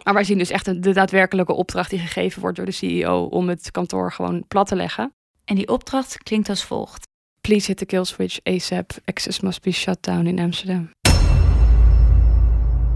Maar 0.03 0.15
wij 0.15 0.25
zien 0.25 0.39
dus 0.39 0.51
echt 0.51 0.83
de 0.83 0.93
daadwerkelijke 0.93 1.53
opdracht 1.53 1.91
die 1.91 1.99
gegeven 1.99 2.41
wordt 2.41 2.57
door 2.57 2.67
de 2.67 2.73
CEO 2.73 3.25
om 3.25 3.49
het 3.49 3.71
kantoor 3.71 4.13
gewoon 4.13 4.45
plat 4.49 4.67
te 4.67 4.77
leggen. 4.77 5.13
En 5.45 5.55
die 5.55 5.69
opdracht 5.69 6.19
klinkt 6.19 6.49
als 6.49 6.65
volgt. 6.65 7.07
Please 7.41 7.67
hit 7.67 7.77
the 7.77 7.87
kill 7.87 8.05
switch 8.05 8.39
ASAP. 8.43 8.93
Access 9.05 9.41
must 9.41 9.63
be 9.63 9.71
shut 9.71 10.03
down 10.03 10.27
in 10.27 10.39
Amsterdam. 10.39 10.91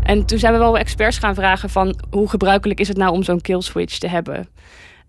En 0.02 0.26
toen 0.26 0.38
zijn 0.38 0.52
we 0.52 0.58
wel 0.58 0.78
experts 0.78 1.18
gaan 1.18 1.34
vragen 1.34 1.70
van 1.70 1.98
hoe 2.10 2.28
gebruikelijk 2.28 2.80
is 2.80 2.88
het 2.88 2.96
nou 2.96 3.12
om 3.12 3.22
zo'n 3.22 3.40
kill 3.40 3.60
switch 3.60 3.98
te 3.98 4.08
hebben. 4.08 4.48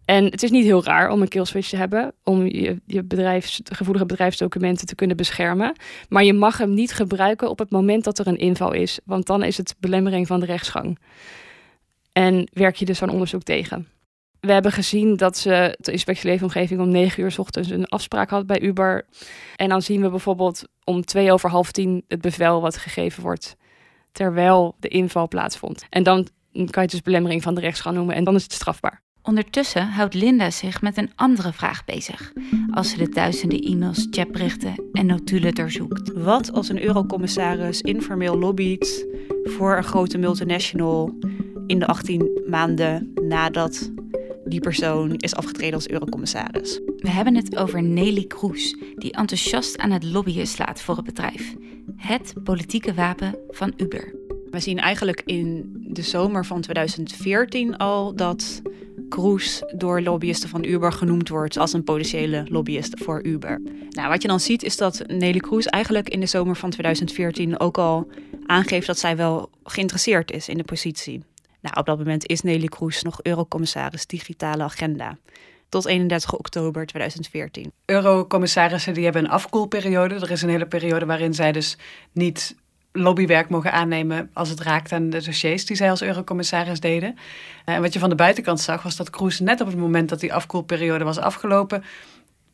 En 0.05 0.25
het 0.25 0.43
is 0.43 0.51
niet 0.51 0.65
heel 0.65 0.83
raar 0.83 1.09
om 1.09 1.21
een 1.21 1.27
kill 1.27 1.45
switch 1.45 1.69
te 1.69 1.77
hebben, 1.77 2.13
om 2.23 2.45
je, 2.45 2.81
je 2.85 3.41
gevoelige 3.63 4.05
bedrijfsdocumenten 4.05 4.87
te 4.87 4.95
kunnen 4.95 5.17
beschermen. 5.17 5.75
Maar 6.09 6.23
je 6.23 6.33
mag 6.33 6.57
hem 6.57 6.73
niet 6.73 6.93
gebruiken 6.93 7.49
op 7.49 7.59
het 7.59 7.71
moment 7.71 8.03
dat 8.03 8.19
er 8.19 8.27
een 8.27 8.37
inval 8.37 8.73
is, 8.73 8.99
want 9.05 9.25
dan 9.25 9.43
is 9.43 9.57
het 9.57 9.75
belemmering 9.79 10.27
van 10.27 10.39
de 10.39 10.45
rechtsgang. 10.45 10.99
En 12.11 12.49
werk 12.53 12.75
je 12.75 12.85
dus 12.85 12.97
zo'n 12.97 13.09
onderzoek 13.09 13.43
tegen. 13.43 13.87
We 14.39 14.51
hebben 14.51 14.71
gezien 14.71 15.15
dat 15.15 15.37
ze 15.37 15.77
de 15.79 15.91
inspectie 15.91 16.29
leefomgeving 16.29 16.81
om 16.81 16.89
negen 16.89 17.23
uur 17.23 17.31
s 17.31 17.39
ochtends 17.39 17.69
een 17.69 17.87
afspraak 17.87 18.29
had 18.29 18.45
bij 18.45 18.61
Uber. 18.61 19.05
En 19.55 19.69
dan 19.69 19.81
zien 19.81 20.01
we 20.01 20.09
bijvoorbeeld 20.09 20.63
om 20.83 21.05
twee 21.05 21.31
over 21.31 21.49
half 21.49 21.71
tien 21.71 22.03
het 22.07 22.21
bevel 22.21 22.61
wat 22.61 22.77
gegeven 22.77 23.23
wordt 23.23 23.55
terwijl 24.13 24.75
de 24.79 24.87
inval 24.87 25.27
plaatsvond. 25.27 25.85
En 25.89 26.03
dan 26.03 26.27
kan 26.51 26.63
je 26.63 26.79
het 26.79 26.91
dus 26.91 27.01
belemmering 27.01 27.43
van 27.43 27.55
de 27.55 27.61
rechtsgang 27.61 27.95
noemen 27.95 28.15
en 28.15 28.23
dan 28.23 28.35
is 28.35 28.43
het 28.43 28.53
strafbaar. 28.53 29.01
Ondertussen 29.21 29.87
houdt 29.87 30.13
Linda 30.13 30.49
zich 30.49 30.81
met 30.81 30.97
een 30.97 31.11
andere 31.15 31.53
vraag 31.53 31.85
bezig. 31.85 32.33
Als 32.71 32.89
ze 32.89 32.97
de 32.97 33.09
duizenden 33.09 33.59
e-mails, 33.59 34.07
chatberichten 34.11 34.89
en 34.91 35.05
notulen 35.05 35.55
doorzoekt. 35.55 36.13
Wat 36.13 36.51
als 36.51 36.69
een 36.69 36.83
eurocommissaris 36.83 37.81
informeel 37.81 38.37
lobbyt 38.37 39.07
voor 39.43 39.77
een 39.77 39.83
grote 39.83 40.17
multinational 40.17 41.17
in 41.67 41.79
de 41.79 41.87
18 41.87 42.41
maanden 42.47 43.13
nadat 43.21 43.91
die 44.53 44.61
persoon 44.61 45.15
is 45.15 45.35
afgetreden 45.35 45.73
als 45.73 45.87
eurocommissaris? 45.87 46.79
We 46.97 47.09
hebben 47.09 47.35
het 47.35 47.55
over 47.57 47.83
Nelly 47.83 48.25
Kroes, 48.25 48.75
die 48.95 49.11
enthousiast 49.11 49.77
aan 49.77 49.91
het 49.91 50.03
lobbyen 50.03 50.47
slaat 50.47 50.81
voor 50.81 50.95
het 50.95 51.05
bedrijf. 51.05 51.55
Het 51.95 52.33
politieke 52.43 52.93
wapen 52.93 53.35
van 53.49 53.73
Uber. 53.77 54.15
We 54.49 54.59
zien 54.59 54.79
eigenlijk 54.79 55.21
in 55.25 55.71
de 55.87 56.01
zomer 56.01 56.45
van 56.45 56.61
2014 56.61 57.77
al 57.77 58.15
dat 58.15 58.61
Kroes 59.09 59.63
door 59.75 60.01
lobbyisten 60.01 60.49
van 60.49 60.63
Uber 60.63 60.91
genoemd 60.91 61.29
wordt 61.29 61.57
als 61.57 61.73
een 61.73 61.83
potentiële 61.83 62.45
lobbyist 62.49 63.03
voor 63.03 63.23
Uber. 63.23 63.61
Nou, 63.89 64.09
wat 64.09 64.21
je 64.21 64.27
dan 64.27 64.39
ziet 64.39 64.63
is 64.63 64.77
dat 64.77 65.03
Nelly 65.07 65.39
Kroes 65.39 65.65
eigenlijk 65.65 66.09
in 66.09 66.19
de 66.19 66.25
zomer 66.25 66.55
van 66.55 66.69
2014 66.69 67.59
ook 67.59 67.77
al 67.77 68.07
aangeeft 68.45 68.87
dat 68.87 68.99
zij 68.99 69.15
wel 69.15 69.49
geïnteresseerd 69.63 70.31
is 70.31 70.49
in 70.49 70.57
de 70.57 70.63
positie. 70.63 71.23
Nou, 71.63 71.75
op 71.79 71.85
dat 71.85 71.97
moment 71.97 72.27
is 72.27 72.41
Nelly 72.41 72.67
Kroes 72.67 73.01
nog 73.01 73.19
eurocommissaris 73.21 74.05
digitale 74.05 74.63
agenda. 74.63 75.17
Tot 75.69 75.85
31 75.85 76.33
oktober 76.33 76.85
2014. 76.85 77.71
Eurocommissarissen 77.85 78.93
die 78.93 79.03
hebben 79.03 79.23
een 79.23 79.29
afkoelperiode. 79.29 80.15
Er 80.15 80.31
is 80.31 80.41
een 80.41 80.49
hele 80.49 80.65
periode 80.65 81.05
waarin 81.05 81.33
zij 81.33 81.51
dus 81.51 81.77
niet 82.11 82.55
lobbywerk 82.91 83.49
mogen 83.49 83.71
aannemen 83.71 84.29
als 84.33 84.49
het 84.49 84.59
raakt 84.59 84.91
aan 84.91 85.09
de 85.09 85.23
dossiers 85.23 85.65
die 85.65 85.75
zij 85.75 85.89
als 85.89 86.01
eurocommissaris 86.01 86.79
deden. 86.79 87.17
En 87.65 87.81
wat 87.81 87.93
je 87.93 87.99
van 87.99 88.09
de 88.09 88.15
buitenkant 88.15 88.59
zag 88.59 88.83
was 88.83 88.95
dat 88.95 89.09
Kroes 89.09 89.39
net 89.39 89.61
op 89.61 89.67
het 89.67 89.77
moment 89.77 90.09
dat 90.09 90.19
die 90.19 90.33
afkoelperiode 90.33 91.03
was 91.03 91.17
afgelopen 91.17 91.83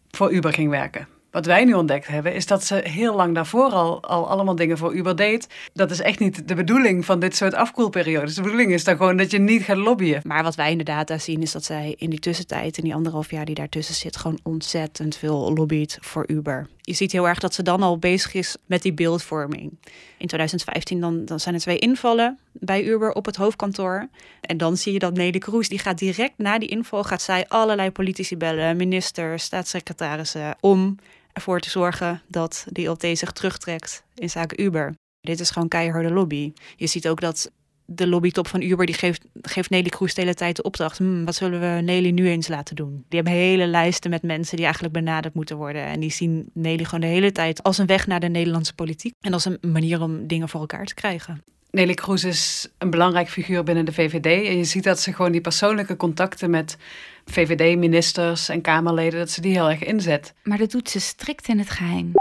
voor 0.09 0.31
Uber 0.31 0.53
ging 0.53 0.69
werken. 0.69 1.07
Wat 1.31 1.45
wij 1.45 1.65
nu 1.65 1.73
ontdekt 1.73 2.07
hebben, 2.07 2.33
is 2.33 2.45
dat 2.45 2.63
ze 2.63 2.75
heel 2.75 3.15
lang 3.15 3.35
daarvoor 3.35 3.69
al, 3.69 4.03
al 4.03 4.29
allemaal 4.29 4.55
dingen 4.55 4.77
voor 4.77 4.93
Uber 4.93 5.15
deed. 5.15 5.47
Dat 5.73 5.91
is 5.91 6.01
echt 6.01 6.19
niet 6.19 6.47
de 6.47 6.55
bedoeling 6.55 7.05
van 7.05 7.19
dit 7.19 7.35
soort 7.35 7.53
afkoelperiodes. 7.53 8.35
De 8.35 8.41
bedoeling 8.41 8.71
is 8.71 8.83
dan 8.83 8.97
gewoon 8.97 9.17
dat 9.17 9.31
je 9.31 9.39
niet 9.39 9.63
gaat 9.63 9.77
lobbyen. 9.77 10.21
Maar 10.23 10.43
wat 10.43 10.55
wij 10.55 10.71
in 10.71 10.77
de 10.77 10.83
data 10.83 11.17
zien, 11.17 11.41
is 11.41 11.51
dat 11.51 11.63
zij 11.63 11.95
in 11.97 12.09
die 12.09 12.19
tussentijd, 12.19 12.77
in 12.77 12.83
die 12.83 12.95
anderhalf 12.95 13.31
jaar 13.31 13.45
die 13.45 13.55
daartussen 13.55 13.95
zit, 13.95 14.17
gewoon 14.17 14.39
ontzettend 14.43 15.15
veel 15.15 15.53
lobbyt 15.53 15.97
voor 16.01 16.23
Uber. 16.27 16.67
Je 16.89 16.95
ziet 16.95 17.11
heel 17.11 17.27
erg 17.27 17.39
dat 17.39 17.53
ze 17.53 17.63
dan 17.63 17.83
al 17.83 17.97
bezig 17.97 18.33
is 18.33 18.55
met 18.65 18.81
die 18.81 18.93
beeldvorming. 18.93 19.79
In 20.17 20.27
2015 20.27 20.99
dan, 20.99 21.25
dan 21.25 21.39
zijn 21.39 21.55
er 21.55 21.61
twee 21.61 21.79
invallen 21.79 22.39
bij 22.51 22.83
Uber 22.83 23.11
op 23.11 23.25
het 23.25 23.35
hoofdkantoor. 23.35 24.07
En 24.41 24.57
dan 24.57 24.77
zie 24.77 24.93
je 24.93 24.99
dat 24.99 25.13
Nelly 25.13 25.37
Kroes, 25.37 25.69
die 25.69 25.79
gaat 25.79 25.97
direct 25.97 26.37
na 26.37 26.59
die 26.59 26.69
inval, 26.69 27.03
gaat 27.03 27.21
zij 27.21 27.47
allerlei 27.47 27.91
politici 27.91 28.37
bellen, 28.37 28.77
ministers, 28.77 29.43
staatssecretarissen, 29.43 30.55
om 30.59 30.95
ervoor 31.33 31.59
te 31.59 31.69
zorgen 31.69 32.21
dat 32.27 32.65
de 32.69 32.81
ILT 32.81 33.01
zich 33.01 33.31
terugtrekt 33.31 34.03
in 34.15 34.29
zaken 34.29 34.61
Uber. 34.61 34.93
Dit 35.21 35.39
is 35.39 35.49
gewoon 35.49 35.67
keiharde 35.67 36.11
lobby. 36.11 36.53
Je 36.75 36.87
ziet 36.87 37.07
ook 37.07 37.21
dat 37.21 37.51
de 37.91 38.07
lobbytop 38.07 38.47
van 38.47 38.61
Uber 38.61 38.85
die 38.85 38.95
geeft, 38.95 39.25
geeft 39.41 39.69
Nelly 39.69 39.89
Kroes 39.89 40.13
de 40.13 40.21
hele 40.21 40.33
tijd 40.33 40.55
de 40.55 40.61
opdracht. 40.61 40.97
Hmm, 40.97 41.25
wat 41.25 41.35
zullen 41.35 41.59
we 41.59 41.81
Nelly 41.81 42.09
nu 42.09 42.27
eens 42.27 42.47
laten 42.47 42.75
doen? 42.75 43.05
Die 43.07 43.19
hebben 43.21 43.33
hele 43.33 43.67
lijsten 43.67 44.09
met 44.09 44.21
mensen 44.21 44.55
die 44.55 44.65
eigenlijk 44.65 44.93
benaderd 44.93 45.33
moeten 45.33 45.57
worden. 45.57 45.85
En 45.85 45.99
die 45.99 46.11
zien 46.11 46.49
Nelly 46.53 46.83
gewoon 46.83 46.99
de 46.99 47.07
hele 47.07 47.31
tijd 47.31 47.63
als 47.63 47.77
een 47.77 47.85
weg 47.85 48.07
naar 48.07 48.19
de 48.19 48.27
Nederlandse 48.27 48.75
politiek. 48.75 49.13
En 49.21 49.33
als 49.33 49.45
een 49.45 49.57
manier 49.61 50.01
om 50.01 50.27
dingen 50.27 50.49
voor 50.49 50.59
elkaar 50.59 50.85
te 50.85 50.93
krijgen. 50.93 51.43
Nelly 51.71 51.93
Kroes 51.93 52.23
is 52.23 52.67
een 52.77 52.89
belangrijk 52.89 53.29
figuur 53.29 53.63
binnen 53.63 53.85
de 53.85 53.93
VVD. 53.93 54.47
En 54.47 54.57
je 54.57 54.63
ziet 54.63 54.83
dat 54.83 54.99
ze 54.99 55.13
gewoon 55.13 55.31
die 55.31 55.41
persoonlijke 55.41 55.95
contacten 55.95 56.49
met 56.49 56.77
VVD-ministers 57.25 58.49
en 58.49 58.61
Kamerleden, 58.61 59.19
dat 59.19 59.29
ze 59.29 59.41
die 59.41 59.51
heel 59.51 59.69
erg 59.69 59.83
inzet. 59.83 60.33
Maar 60.43 60.57
dat 60.57 60.71
doet 60.71 60.89
ze 60.89 60.99
strikt 60.99 61.47
in 61.47 61.59
het 61.59 61.69
geheim. 61.69 62.11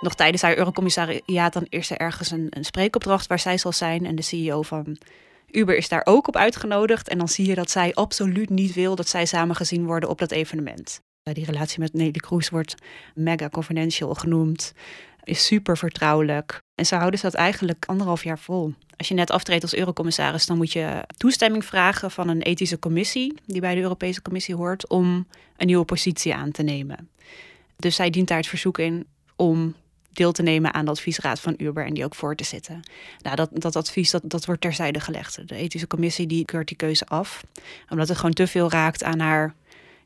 Nog 0.00 0.14
tijdens 0.14 0.42
haar 0.42 0.56
Eurocommissariaat 0.56 1.52
dan 1.52 1.66
er 1.70 1.96
ergens 1.96 2.30
een, 2.30 2.46
een 2.50 2.64
spreekopdracht 2.64 3.26
waar 3.26 3.38
zij 3.38 3.58
zal 3.58 3.72
zijn. 3.72 4.06
En 4.06 4.14
de 4.14 4.22
CEO 4.22 4.62
van 4.62 4.96
Uber 5.50 5.76
is 5.76 5.88
daar 5.88 6.02
ook 6.04 6.28
op 6.28 6.36
uitgenodigd. 6.36 7.08
En 7.08 7.18
dan 7.18 7.28
zie 7.28 7.46
je 7.46 7.54
dat 7.54 7.70
zij 7.70 7.94
absoluut 7.94 8.50
niet 8.50 8.74
wil 8.74 8.94
dat 8.94 9.08
zij 9.08 9.26
samen 9.26 9.56
gezien 9.56 9.86
worden 9.86 10.08
op 10.08 10.18
dat 10.18 10.30
evenement. 10.30 11.00
Die 11.22 11.44
relatie 11.44 11.80
met 11.80 11.92
Nelly 11.92 12.10
Kroes 12.10 12.48
wordt 12.48 12.74
mega 13.14 13.48
confidential 13.48 14.14
genoemd. 14.14 14.72
Is 15.24 15.46
super 15.46 15.76
vertrouwelijk. 15.76 16.58
En 16.74 16.86
zo 16.86 16.96
houden 16.96 17.18
ze 17.18 17.26
dat 17.26 17.34
eigenlijk 17.34 17.84
anderhalf 17.86 18.24
jaar 18.24 18.38
vol. 18.38 18.74
Als 18.96 19.08
je 19.08 19.14
net 19.14 19.30
aftreedt 19.30 19.62
als 19.62 19.74
eurocommissaris, 19.74 20.46
dan 20.46 20.56
moet 20.56 20.72
je 20.72 21.04
toestemming 21.16 21.64
vragen 21.64 22.10
van 22.10 22.28
een 22.28 22.42
ethische 22.42 22.78
commissie, 22.78 23.34
die 23.46 23.60
bij 23.60 23.74
de 23.74 23.80
Europese 23.80 24.22
Commissie 24.22 24.54
hoort, 24.54 24.88
om 24.88 25.26
een 25.56 25.66
nieuwe 25.66 25.84
positie 25.84 26.34
aan 26.34 26.50
te 26.50 26.62
nemen. 26.62 27.10
Dus 27.76 27.96
zij 27.96 28.10
dient 28.10 28.28
daar 28.28 28.38
het 28.38 28.46
verzoek 28.46 28.78
in 28.78 29.06
om 29.36 29.74
deel 30.12 30.32
te 30.32 30.42
nemen 30.42 30.74
aan 30.74 30.84
de 30.84 30.90
adviesraad 30.90 31.40
van 31.40 31.54
Uber 31.56 31.86
en 31.86 31.94
die 31.94 32.04
ook 32.04 32.14
voor 32.14 32.34
te 32.36 32.44
zitten. 32.44 32.80
Nou, 33.22 33.36
dat, 33.36 33.50
dat 33.52 33.76
advies 33.76 34.10
dat, 34.10 34.22
dat 34.24 34.44
wordt 34.44 34.60
terzijde 34.60 35.00
gelegd. 35.00 35.48
De 35.48 35.54
ethische 35.54 35.86
commissie 35.86 36.26
die 36.26 36.44
keurt 36.44 36.68
die 36.68 36.76
keuze 36.76 37.06
af, 37.06 37.44
omdat 37.88 38.08
het 38.08 38.16
gewoon 38.16 38.32
te 38.32 38.46
veel 38.46 38.70
raakt 38.70 39.04
aan 39.04 39.18
haar 39.18 39.54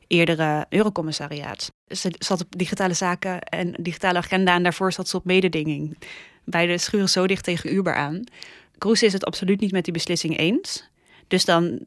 eerdere 0.07 0.67
eurocommissariaat. 0.69 1.73
Ze 1.87 2.15
zat 2.19 2.41
op 2.41 2.47
digitale 2.57 2.95
zaken 2.95 3.41
en 3.41 3.75
digitale 3.81 4.19
agenda 4.19 4.55
en 4.55 4.63
daarvoor 4.63 4.93
zat 4.93 5.09
ze 5.09 5.17
op 5.17 5.25
mededinging. 5.25 5.99
Beide 6.45 6.79
schuren 6.79 7.09
zo 7.09 7.27
dicht 7.27 7.45
tegen 7.45 7.75
Uber 7.75 7.95
aan. 7.95 8.25
Kroes 8.79 9.03
is 9.03 9.13
het 9.13 9.25
absoluut 9.25 9.61
niet 9.61 9.73
met 9.73 9.85
die 9.85 9.93
beslissing 9.93 10.39
eens. 10.39 10.89
Dus 11.29 11.45
dan 11.45 11.79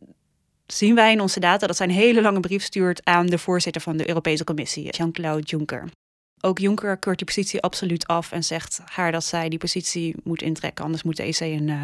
zien 0.68 0.96
wij 0.96 1.12
in 1.12 1.22
onze 1.22 1.40
data 1.40 1.68
dat 1.68 1.76
zij 1.76 1.88
een 1.88 1.94
hele 1.94 2.22
lange 2.22 2.40
brief 2.40 2.64
stuurt 2.64 3.06
aan 3.06 3.26
de 3.26 3.38
voorzitter 3.38 3.82
van 3.82 3.98
de 3.98 4.08
Europese 4.08 4.44
Commissie, 4.44 4.90
Jean-Claude 4.90 5.44
Juncker. 5.44 5.90
Ook 6.41 6.60
Juncker 6.60 6.98
keurt 6.98 7.17
die 7.17 7.27
positie 7.27 7.62
absoluut 7.62 8.08
af 8.08 8.32
en 8.32 8.44
zegt 8.44 8.82
haar 8.86 9.12
dat 9.12 9.24
zij 9.24 9.50
die 9.50 9.60
positie 9.60 10.15
moet 10.24 10.41
intrekken. 10.41 10.84
Anders 10.84 11.03
moet 11.03 11.17
de 11.17 11.24
EC 11.24 11.39
een 11.39 11.67
uh, 11.67 11.84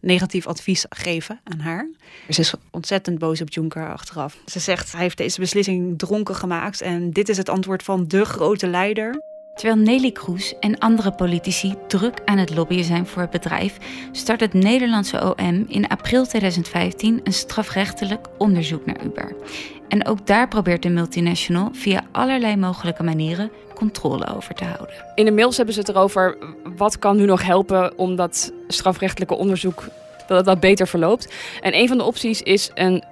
negatief 0.00 0.46
advies 0.46 0.84
geven 0.88 1.40
aan 1.44 1.58
haar. 1.58 1.88
Ze 2.30 2.40
is 2.40 2.54
ontzettend 2.70 3.18
boos 3.18 3.40
op 3.40 3.50
Juncker 3.50 3.92
achteraf. 3.92 4.38
Ze 4.46 4.60
zegt 4.60 4.92
hij 4.92 5.00
heeft 5.00 5.16
deze 5.16 5.40
beslissing 5.40 5.98
dronken 5.98 6.34
gemaakt 6.34 6.80
en 6.80 7.10
dit 7.10 7.28
is 7.28 7.36
het 7.36 7.48
antwoord 7.48 7.82
van 7.82 8.08
de 8.08 8.24
grote 8.24 8.66
leider. 8.66 9.20
Terwijl 9.56 9.80
Nelly 9.80 10.10
Kroes 10.10 10.54
en 10.60 10.78
andere 10.78 11.12
politici 11.12 11.74
druk 11.86 12.20
aan 12.24 12.38
het 12.38 12.54
lobbyen 12.54 12.84
zijn 12.84 13.06
voor 13.06 13.22
het 13.22 13.30
bedrijf, 13.30 13.76
start 14.12 14.40
het 14.40 14.52
Nederlandse 14.52 15.34
OM 15.36 15.64
in 15.68 15.88
april 15.88 16.26
2015 16.26 17.20
een 17.24 17.32
strafrechtelijk 17.32 18.26
onderzoek 18.38 18.86
naar 18.86 19.04
Uber. 19.04 19.36
En 19.88 20.06
ook 20.06 20.26
daar 20.26 20.48
probeert 20.48 20.82
de 20.82 20.88
multinational 20.88 21.68
via 21.72 22.04
allerlei 22.12 22.56
mogelijke 22.56 23.02
manieren 23.02 23.50
controle 23.74 24.34
over 24.34 24.54
te 24.54 24.64
houden. 24.64 24.94
In 25.14 25.24
de 25.24 25.32
mails 25.32 25.56
hebben 25.56 25.74
ze 25.74 25.80
het 25.80 25.88
erover 25.88 26.38
wat 26.76 26.98
kan 26.98 27.16
nu 27.16 27.24
nog 27.24 27.42
helpen 27.42 27.98
om 27.98 28.16
dat 28.16 28.52
strafrechtelijke 28.68 29.34
onderzoek 29.34 29.84
dat 30.26 30.36
het 30.36 30.46
wat 30.46 30.60
beter 30.60 30.86
verloopt. 30.88 31.34
En 31.60 31.74
een 31.74 31.88
van 31.88 31.96
de 31.96 32.04
opties 32.04 32.42
is 32.42 32.70
een 32.74 33.04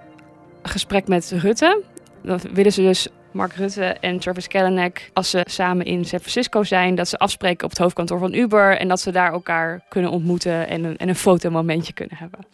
gesprek 0.62 1.08
met 1.08 1.32
Rutte. 1.36 1.82
Dan 2.22 2.40
willen 2.52 2.72
ze 2.72 2.82
dus 2.82 3.08
Mark 3.34 3.52
Rutte 3.52 3.84
en 3.84 4.18
Travis 4.18 4.48
Kalanick, 4.48 5.10
als 5.12 5.30
ze 5.30 5.44
samen 5.44 5.86
in 5.86 6.04
San 6.04 6.18
Francisco 6.18 6.62
zijn, 6.62 6.94
dat 6.94 7.08
ze 7.08 7.18
afspreken 7.18 7.64
op 7.64 7.70
het 7.70 7.78
hoofdkantoor 7.78 8.18
van 8.18 8.34
Uber 8.34 8.76
en 8.76 8.88
dat 8.88 9.00
ze 9.00 9.12
daar 9.12 9.32
elkaar 9.32 9.84
kunnen 9.88 10.10
ontmoeten 10.10 10.68
en 10.68 10.84
een, 10.84 10.96
en 10.96 11.08
een 11.08 11.14
fotomomentje 11.14 11.92
kunnen 11.92 12.16
hebben. 12.16 12.46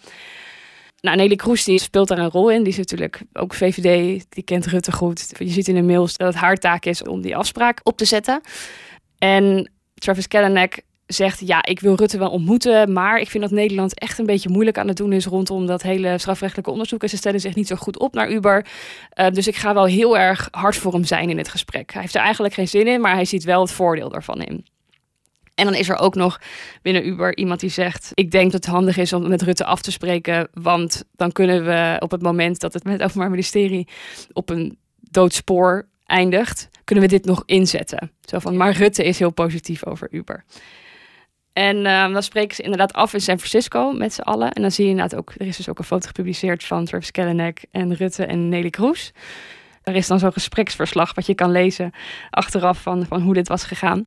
Nou, 1.01 1.17
Nelly 1.17 1.37
Kroes 1.37 1.65
die 1.65 1.81
speelt 1.81 2.09
daar 2.09 2.19
een 2.19 2.31
rol 2.31 2.51
in. 2.51 2.63
Die 2.63 2.73
is 2.73 2.79
natuurlijk 2.79 3.21
ook 3.33 3.55
VVD, 3.55 4.25
die 4.29 4.45
kent 4.45 4.67
Rutte 4.67 4.93
goed. 4.93 5.33
Je 5.39 5.49
ziet 5.49 5.69
in 5.69 5.75
de 5.75 5.83
mails 5.83 6.17
dat 6.17 6.27
het 6.27 6.43
haar 6.43 6.57
taak 6.57 6.85
is 6.85 7.03
om 7.03 7.21
die 7.21 7.37
afspraak 7.37 7.81
op 7.83 7.97
te 7.97 8.05
zetten. 8.05 8.41
En 9.19 9.71
Travis 9.95 10.29
Kalanick 10.29 10.83
zegt, 11.13 11.41
ja, 11.47 11.65
ik 11.65 11.81
wil 11.81 11.95
Rutte 11.95 12.19
wel 12.19 12.31
ontmoeten, 12.31 12.93
maar 12.93 13.19
ik 13.19 13.31
vind 13.31 13.43
dat 13.43 13.53
Nederland 13.53 13.99
echt 13.99 14.19
een 14.19 14.27
beetje 14.27 14.49
moeilijk 14.49 14.79
aan 14.79 14.89
het 14.89 14.97
doen 14.97 15.13
is 15.13 15.27
rondom 15.27 15.67
dat 15.67 15.83
hele 15.83 16.19
strafrechtelijke 16.19 16.71
onderzoek. 16.71 17.03
En 17.03 17.09
ze 17.09 17.17
stellen 17.17 17.41
zich 17.41 17.55
niet 17.55 17.67
zo 17.67 17.77
goed 17.77 17.99
op 17.99 18.15
naar 18.15 18.31
Uber. 18.31 18.67
Uh, 19.15 19.29
dus 19.31 19.47
ik 19.47 19.57
ga 19.57 19.75
wel 19.75 19.85
heel 19.85 20.19
erg 20.19 20.49
hard 20.51 20.77
voor 20.77 20.93
hem 20.93 21.05
zijn 21.05 21.31
in 21.31 21.39
het 21.39 21.49
gesprek. 21.49 21.93
Hij 21.93 22.03
heeft 22.03 22.15
er 22.15 22.21
eigenlijk 22.21 22.55
geen 22.55 22.69
zin 22.69 22.87
in, 22.87 23.01
maar 23.01 23.15
hij 23.15 23.25
ziet 23.25 23.45
wel 23.45 23.61
het 23.61 23.71
voordeel 23.71 24.09
daarvan 24.09 24.43
in. 24.43 24.67
En 25.55 25.65
dan 25.65 25.75
is 25.75 25.89
er 25.89 25.99
ook 25.99 26.15
nog 26.15 26.41
binnen 26.83 27.07
Uber 27.07 27.37
iemand 27.37 27.61
die 27.61 27.71
zegt: 27.71 28.11
Ik 28.15 28.31
denk 28.31 28.53
dat 28.53 28.65
het 28.65 28.73
handig 28.73 28.97
is 28.97 29.13
om 29.13 29.29
met 29.29 29.43
Rutte 29.43 29.65
af 29.65 29.83
te 29.83 29.93
spreken. 29.93 30.49
Want 30.53 31.05
dan 31.17 31.33
kunnen 31.33 31.65
we 31.65 31.97
op 31.99 32.11
het 32.11 32.23
moment 32.23 32.61
dat 32.61 32.73
het 32.73 32.85
met 32.85 32.93
het 32.93 33.03
Openbaar 33.03 33.31
Ministerie 33.31 33.89
op 34.33 34.51
een 34.51 34.79
doodspoor 35.11 35.89
eindigt, 36.11 36.69
kunnen 36.85 37.05
we 37.05 37.11
dit 37.11 37.25
nog 37.25 37.43
inzetten. 37.47 38.13
Zo 38.21 38.39
van, 38.39 38.57
maar 38.57 38.73
Rutte 38.73 39.05
is 39.05 39.19
heel 39.19 39.33
positief 39.33 39.87
over 39.87 40.09
Uber. 40.11 40.45
En 41.53 41.77
uh, 41.77 42.13
dan 42.13 42.23
spreken 42.23 42.57
ze 42.57 42.63
inderdaad 42.63 42.93
af 42.93 43.15
in 43.15 43.21
San 43.21 43.39
Francisco 43.39 43.93
met 43.93 44.13
z'n 44.13 44.21
allen. 44.21 44.53
En 44.53 44.63
dan 44.63 44.71
zie 44.71 44.85
je 44.85 44.91
inderdaad 44.91 45.19
ook, 45.19 45.33
er 45.37 45.47
is 45.47 45.57
dus 45.57 45.69
ook 45.69 45.79
een 45.79 45.85
foto 45.85 46.07
gepubliceerd 46.07 46.65
van 46.65 46.85
Travis 46.85 47.11
Kalanick 47.11 47.65
en 47.71 47.95
Rutte 47.95 48.25
en 48.25 48.49
Nelly 48.49 48.71
Kroes. 48.71 49.13
Er 49.83 49.95
is 49.95 50.07
dan 50.07 50.19
zo'n 50.19 50.33
gespreksverslag 50.33 51.15
wat 51.15 51.27
je 51.27 51.35
kan 51.35 51.51
lezen 51.51 51.93
achteraf 52.31 52.83
van, 52.83 53.07
van 53.07 53.21
hoe 53.21 53.35
dit 53.35 53.49
was 53.49 53.65
gegaan. 53.65 54.03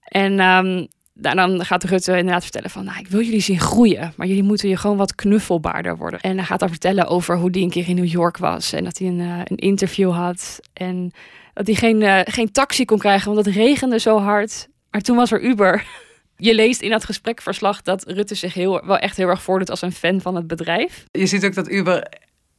En 0.00 0.40
um, 0.40 0.88
dan 1.20 1.64
gaat 1.64 1.84
Rutte 1.84 2.16
inderdaad 2.16 2.42
vertellen 2.42 2.70
van, 2.70 2.84
nou, 2.84 2.98
ik 2.98 3.08
wil 3.08 3.20
jullie 3.20 3.40
zien 3.40 3.60
groeien, 3.60 4.12
maar 4.16 4.26
jullie 4.26 4.42
moeten 4.42 4.68
je 4.68 4.76
gewoon 4.76 4.96
wat 4.96 5.14
knuffelbaarder 5.14 5.96
worden. 5.96 6.20
En 6.20 6.36
hij 6.36 6.46
gaat 6.46 6.60
dan 6.60 6.68
vertellen 6.68 7.06
over 7.06 7.36
hoe 7.36 7.50
hij 7.50 7.62
een 7.62 7.70
keer 7.70 7.88
in 7.88 7.94
New 7.94 8.06
York 8.06 8.36
was 8.36 8.72
en 8.72 8.84
dat 8.84 8.98
hij 8.98 9.08
een, 9.08 9.20
uh, 9.20 9.40
een 9.44 9.56
interview 9.56 10.12
had 10.12 10.60
en 10.72 11.12
dat 11.54 11.66
hij 11.66 11.74
geen, 11.74 12.00
uh, 12.00 12.20
geen 12.24 12.52
taxi 12.52 12.84
kon 12.84 12.98
krijgen, 12.98 13.34
want 13.34 13.46
het 13.46 13.54
regende 13.54 13.98
zo 13.98 14.18
hard. 14.18 14.68
Maar 14.90 15.00
toen 15.00 15.16
was 15.16 15.32
er 15.32 15.42
Uber. 15.42 15.84
Je 16.40 16.54
leest 16.54 16.80
in 16.80 16.90
dat 16.90 17.04
gesprekverslag 17.04 17.82
dat 17.82 18.04
Rutte 18.06 18.34
zich 18.34 18.54
heel, 18.54 18.86
wel 18.86 18.98
echt 18.98 19.16
heel 19.16 19.28
erg 19.28 19.42
voordoet 19.42 19.70
als 19.70 19.82
een 19.82 19.92
fan 19.92 20.20
van 20.20 20.34
het 20.34 20.46
bedrijf. 20.46 21.04
Je 21.10 21.26
ziet 21.26 21.44
ook 21.44 21.54
dat 21.54 21.70
Uber 21.70 22.08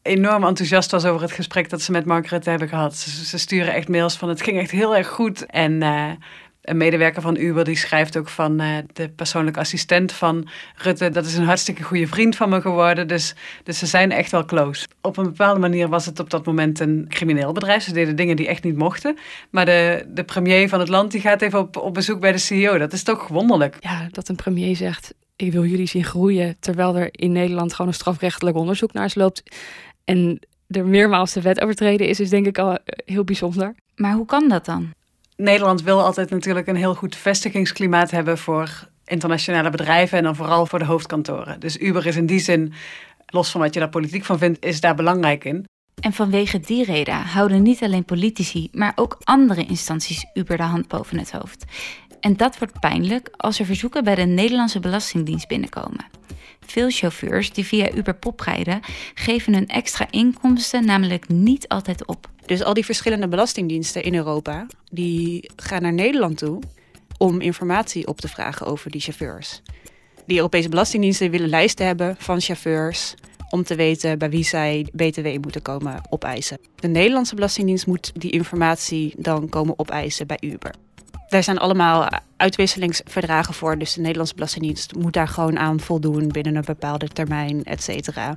enorm 0.01 0.43
enthousiast 0.43 0.91
was 0.91 1.05
over 1.05 1.21
het 1.21 1.31
gesprek 1.31 1.69
dat 1.69 1.81
ze 1.81 1.91
met 1.91 2.05
Mark 2.05 2.27
Rutte 2.27 2.50
hebben 2.50 2.67
gehad. 2.67 2.95
Ze, 2.95 3.38
sturen 3.38 3.74
echt 3.74 3.88
mails 3.88 4.17
van 4.17 4.29
het 4.29 4.41
ging 4.41 4.59
echt 4.59 4.71
heel 4.71 4.95
erg 4.95 5.07
goed. 5.07 5.45
En 5.45 5.81
uh, 5.81 6.12
een 6.61 6.77
medewerker 6.77 7.21
van 7.21 7.37
Uber 7.37 7.63
die 7.63 7.75
schrijft 7.75 8.17
ook 8.17 8.29
van 8.29 8.61
uh, 8.61 8.77
de 8.93 9.09
persoonlijke 9.09 9.59
assistent 9.59 10.11
van 10.11 10.47
Rutte. 10.75 11.09
Dat 11.09 11.25
is 11.25 11.35
een 11.35 11.45
hartstikke 11.45 11.83
goede 11.83 12.07
vriend 12.07 12.35
van 12.35 12.49
me 12.49 12.61
geworden. 12.61 13.07
Dus, 13.07 13.35
dus 13.63 13.77
ze 13.79 13.85
zijn 13.85 14.11
echt 14.11 14.31
wel 14.31 14.45
close. 14.45 14.87
Op 15.01 15.17
een 15.17 15.23
bepaalde 15.23 15.59
manier 15.59 15.87
was 15.87 16.05
het 16.05 16.19
op 16.19 16.29
dat 16.29 16.45
moment 16.45 16.79
een 16.79 17.05
crimineel 17.09 17.51
bedrijf. 17.51 17.83
Ze 17.83 17.93
deden 17.93 18.15
dingen 18.15 18.35
die 18.35 18.47
echt 18.47 18.63
niet 18.63 18.77
mochten. 18.77 19.17
Maar 19.49 19.65
de, 19.65 20.05
de 20.07 20.23
premier 20.23 20.69
van 20.69 20.79
het 20.79 20.89
land 20.89 21.11
die 21.11 21.21
gaat 21.21 21.41
even 21.41 21.59
op, 21.59 21.77
op 21.77 21.93
bezoek 21.93 22.19
bij 22.19 22.31
de 22.31 22.37
CEO. 22.37 22.77
Dat 22.77 22.93
is 22.93 23.03
toch 23.03 23.27
wonderlijk. 23.27 23.77
Ja, 23.79 24.07
dat 24.11 24.29
een 24.29 24.35
premier 24.35 24.75
zegt: 24.75 25.13
Ik 25.35 25.51
wil 25.51 25.65
jullie 25.65 25.87
zien 25.87 26.03
groeien. 26.03 26.55
Terwijl 26.59 26.97
er 26.97 27.09
in 27.11 27.31
Nederland 27.31 27.73
gewoon 27.73 27.91
een 27.91 27.97
strafrechtelijk 27.97 28.57
onderzoek 28.57 28.93
naar 28.93 29.09
ze 29.09 29.19
loopt. 29.19 29.43
En 30.05 30.39
er 30.67 30.85
meermaals 30.85 31.33
de 31.33 31.41
wet 31.41 31.61
overtreden 31.61 32.07
is, 32.07 32.19
is 32.19 32.29
denk 32.29 32.45
ik 32.45 32.57
al 32.57 32.77
heel 33.05 33.23
bijzonder. 33.23 33.75
Maar 33.95 34.13
hoe 34.13 34.25
kan 34.25 34.49
dat 34.49 34.65
dan? 34.65 34.93
Nederland 35.41 35.81
wil 35.81 36.03
altijd 36.03 36.29
natuurlijk 36.29 36.67
een 36.67 36.75
heel 36.75 36.96
goed 36.96 37.15
vestigingsklimaat 37.15 38.12
hebben 38.12 38.38
voor 38.38 38.89
internationale 39.05 39.69
bedrijven 39.69 40.17
en 40.17 40.24
dan 40.24 40.36
vooral 40.36 40.65
voor 40.65 40.79
de 40.79 40.86
hoofdkantoren. 40.86 41.60
Dus 41.60 41.77
Uber 41.77 42.05
is 42.05 42.15
in 42.15 42.25
die 42.25 42.39
zin, 42.39 42.74
los 43.25 43.51
van 43.51 43.62
wat 43.62 43.74
je 43.74 43.79
daar 43.79 43.89
politiek 43.89 44.25
van 44.25 44.38
vindt, 44.38 44.65
is 44.65 44.81
daar 44.81 44.96
belangrijk 44.96 45.43
in. 45.43 45.65
En 46.01 46.13
vanwege 46.13 46.60
die 46.60 46.86
reden 46.86 47.13
houden 47.13 47.62
niet 47.62 47.84
alleen 47.84 48.05
politici, 48.05 48.69
maar 48.72 48.91
ook 48.96 49.17
andere 49.24 49.66
instanties 49.66 50.25
Uber 50.33 50.57
de 50.57 50.63
hand 50.63 50.87
boven 50.87 51.18
het 51.18 51.31
hoofd. 51.31 51.66
En 52.20 52.37
dat 52.37 52.57
wordt 52.57 52.79
pijnlijk 52.79 53.29
als 53.37 53.59
er 53.59 53.66
verzoeken 53.66 54.03
bij 54.03 54.16
de 54.16 54.25
Nederlandse 54.25 54.79
Belastingdienst 54.79 55.48
binnenkomen. 55.48 56.19
Veel 56.72 56.90
chauffeurs 56.90 57.53
die 57.53 57.66
via 57.66 57.92
Uber 57.94 58.16
Pop 58.16 58.40
rijden, 58.40 58.79
geven 59.14 59.53
hun 59.53 59.68
extra 59.68 60.08
inkomsten 60.10 60.86
namelijk 60.86 61.27
niet 61.27 61.68
altijd 61.68 62.05
op. 62.05 62.29
Dus 62.46 62.64
al 62.64 62.74
die 62.74 62.86
verschillende 62.86 63.27
belastingdiensten 63.27 64.03
in 64.03 64.16
Europa, 64.16 64.66
die 64.92 65.50
gaan 65.55 65.82
naar 65.82 65.94
Nederland 65.94 66.38
toe 66.38 66.62
om 67.18 67.42
informatie 67.42 68.08
op 68.08 68.22
te 68.22 68.27
vragen 68.27 68.66
over 68.66 68.92
die 68.92 69.01
chauffeurs. 69.01 69.62
Die 70.25 70.38
Europese 70.38 70.70
belastingdiensten 70.70 71.32
willen 71.32 71.50
lijsten 71.50 71.86
hebben 71.86 72.16
van 72.20 72.42
chauffeurs 72.42 73.16
om 73.50 73.64
te 73.64 73.75
weten 73.75 74.20
bij 74.20 74.29
wie 74.29 74.44
zij 74.44 74.88
BTW 74.94 75.27
moeten 75.42 75.62
komen 75.62 76.01
opeisen. 76.10 76.58
De 76.75 76.88
Nederlandse 76.88 77.36
Belastingdienst 77.36 77.88
moet 77.88 78.12
die 78.14 78.32
informatie 78.32 79.14
dan 79.18 79.50
komen 79.50 79.79
opeisen 79.79 80.27
bij 80.27 80.38
Uber. 80.42 80.74
Daar 81.29 81.44
zijn 81.44 81.57
allemaal 81.57 82.09
uitwisselingsverdragen 82.37 83.53
voor, 83.53 83.77
dus 83.77 83.94
de 83.94 84.01
Nederlandse 84.01 84.35
Belastingdienst 84.35 84.96
moet 84.96 85.13
daar 85.13 85.27
gewoon 85.27 85.59
aan 85.59 85.79
voldoen 85.79 86.27
binnen 86.27 86.55
een 86.55 86.63
bepaalde 86.65 87.07
termijn, 87.07 87.63
et 87.63 87.83
cetera. 87.83 88.35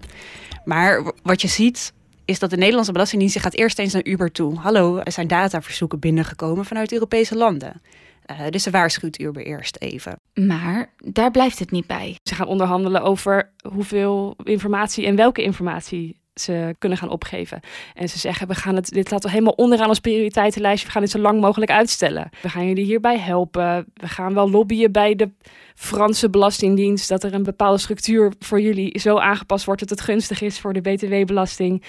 Maar 0.64 1.12
wat 1.22 1.42
je 1.42 1.48
ziet 1.48 1.92
is 2.24 2.38
dat 2.38 2.50
de 2.50 2.57
Nederlandse 2.57 2.92
Belastingdienst 2.92 3.38
gaat 3.38 3.55
eerst 3.55 3.78
eens 3.78 3.92
naar 3.92 4.05
Uber 4.05 4.33
toe. 4.33 4.59
Hallo, 4.59 4.98
er 4.98 5.12
zijn 5.12 5.26
dataverzoeken 5.26 5.98
binnengekomen 5.98 6.64
vanuit 6.64 6.92
Europese 6.92 7.37
landen. 7.37 7.83
Uh, 8.31 8.48
dus 8.50 8.62
ze 8.62 8.70
waarschuwt 8.70 9.20
Uber 9.20 9.46
eerst 9.46 9.76
even. 9.76 10.20
Maar 10.35 10.92
daar 10.96 11.31
blijft 11.31 11.59
het 11.59 11.70
niet 11.70 11.87
bij. 11.87 12.16
Ze 12.22 12.35
gaan 12.35 12.46
onderhandelen 12.46 13.02
over 13.02 13.50
hoeveel 13.68 14.37
informatie 14.44 15.07
en 15.07 15.16
welke 15.16 15.42
informatie 15.42 16.20
ze 16.35 16.75
kunnen 16.79 16.99
gaan 16.99 17.09
opgeven. 17.09 17.61
En 17.95 18.09
ze 18.09 18.18
zeggen, 18.18 18.49
we 18.49 18.55
gaan 18.55 18.75
het, 18.75 18.88
dit 18.88 19.11
laten 19.11 19.27
we 19.29 19.35
helemaal 19.35 19.55
onderaan 19.57 19.88
als 19.88 20.01
prioriteitenlijstje. 20.01 20.87
We 20.87 20.92
gaan 20.92 21.03
dit 21.03 21.11
zo 21.11 21.18
lang 21.18 21.40
mogelijk 21.40 21.71
uitstellen. 21.71 22.31
We 22.42 22.49
gaan 22.49 22.66
jullie 22.66 22.85
hierbij 22.85 23.18
helpen. 23.18 23.87
We 23.95 24.09
gaan 24.09 24.35
wel 24.35 24.51
lobbyen 24.51 24.92
bij 24.92 25.14
de 25.14 25.31
Franse 25.75 26.31
Belastingdienst 26.31 27.09
dat 27.09 27.25
er 27.25 27.35
een 27.35 27.42
bepaalde 27.42 27.79
structuur 27.79 28.33
voor 28.38 28.61
jullie 28.61 28.99
zo 28.99 29.18
aangepast 29.18 29.64
wordt 29.64 29.81
dat 29.81 29.90
het 29.90 30.01
gunstig 30.01 30.40
is 30.40 30.61
voor 30.61 30.73
de 30.73 30.81
BTW-belasting. 30.81 31.85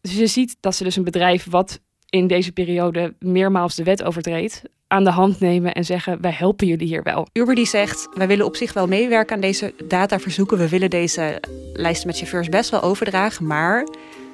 Dus 0.00 0.16
je 0.16 0.26
ziet 0.26 0.56
dat 0.60 0.74
ze 0.74 0.84
dus 0.84 0.96
een 0.96 1.04
bedrijf 1.04 1.46
wat 1.50 1.80
in 2.10 2.26
deze 2.26 2.52
periode 2.52 3.14
meermaals 3.18 3.74
de 3.74 3.82
wet 3.82 4.02
overtreedt, 4.02 4.62
aan 4.88 5.04
de 5.04 5.10
hand 5.10 5.40
nemen 5.40 5.74
en 5.74 5.84
zeggen: 5.84 6.20
wij 6.20 6.32
helpen 6.32 6.66
jullie 6.66 6.86
hier 6.86 7.02
wel. 7.02 7.26
Uber 7.32 7.54
die 7.54 7.66
zegt: 7.66 8.08
wij 8.14 8.26
willen 8.26 8.46
op 8.46 8.56
zich 8.56 8.72
wel 8.72 8.86
meewerken 8.86 9.34
aan 9.34 9.40
deze 9.40 9.74
dataverzoeken. 9.84 10.58
We 10.58 10.68
willen 10.68 10.90
deze 10.90 11.42
lijsten 11.72 12.06
met 12.06 12.16
chauffeurs 12.16 12.48
best 12.48 12.70
wel 12.70 12.82
overdragen, 12.82 13.46
maar 13.46 13.86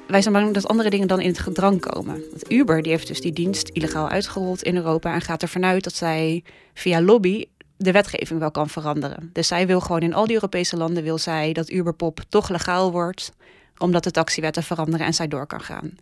wij 0.07 0.21
zijn 0.21 0.33
bang 0.33 0.53
dat 0.53 0.67
andere 0.67 0.89
dingen 0.89 1.07
dan 1.07 1.21
in 1.21 1.27
het 1.27 1.39
gedrang 1.39 1.79
komen. 1.79 2.21
Want 2.29 2.51
Uber 2.51 2.81
die 2.81 2.91
heeft 2.91 3.07
dus 3.07 3.21
die 3.21 3.33
dienst 3.33 3.69
illegaal 3.69 4.09
uitgerold 4.09 4.63
in 4.63 4.75
Europa 4.75 5.13
en 5.13 5.21
gaat 5.21 5.41
ervan 5.41 5.65
uit 5.65 5.83
dat 5.83 5.93
zij 5.93 6.43
via 6.73 7.01
lobby 7.01 7.45
de 7.77 7.91
wetgeving 7.91 8.39
wel 8.39 8.51
kan 8.51 8.69
veranderen. 8.69 9.29
Dus 9.33 9.47
zij 9.47 9.67
wil 9.67 9.79
gewoon 9.79 10.01
in 10.01 10.13
al 10.13 10.25
die 10.25 10.35
Europese 10.35 10.77
landen 10.77 11.03
wil 11.03 11.17
zij 11.17 11.53
dat 11.53 11.71
Uberpop 11.71 12.19
toch 12.29 12.49
legaal 12.49 12.91
wordt, 12.91 13.33
omdat 13.77 14.03
de 14.03 14.11
taxiwetten 14.11 14.63
veranderen 14.63 15.05
en 15.05 15.13
zij 15.13 15.27
door 15.27 15.47
kan 15.47 15.61
gaan. 15.61 15.97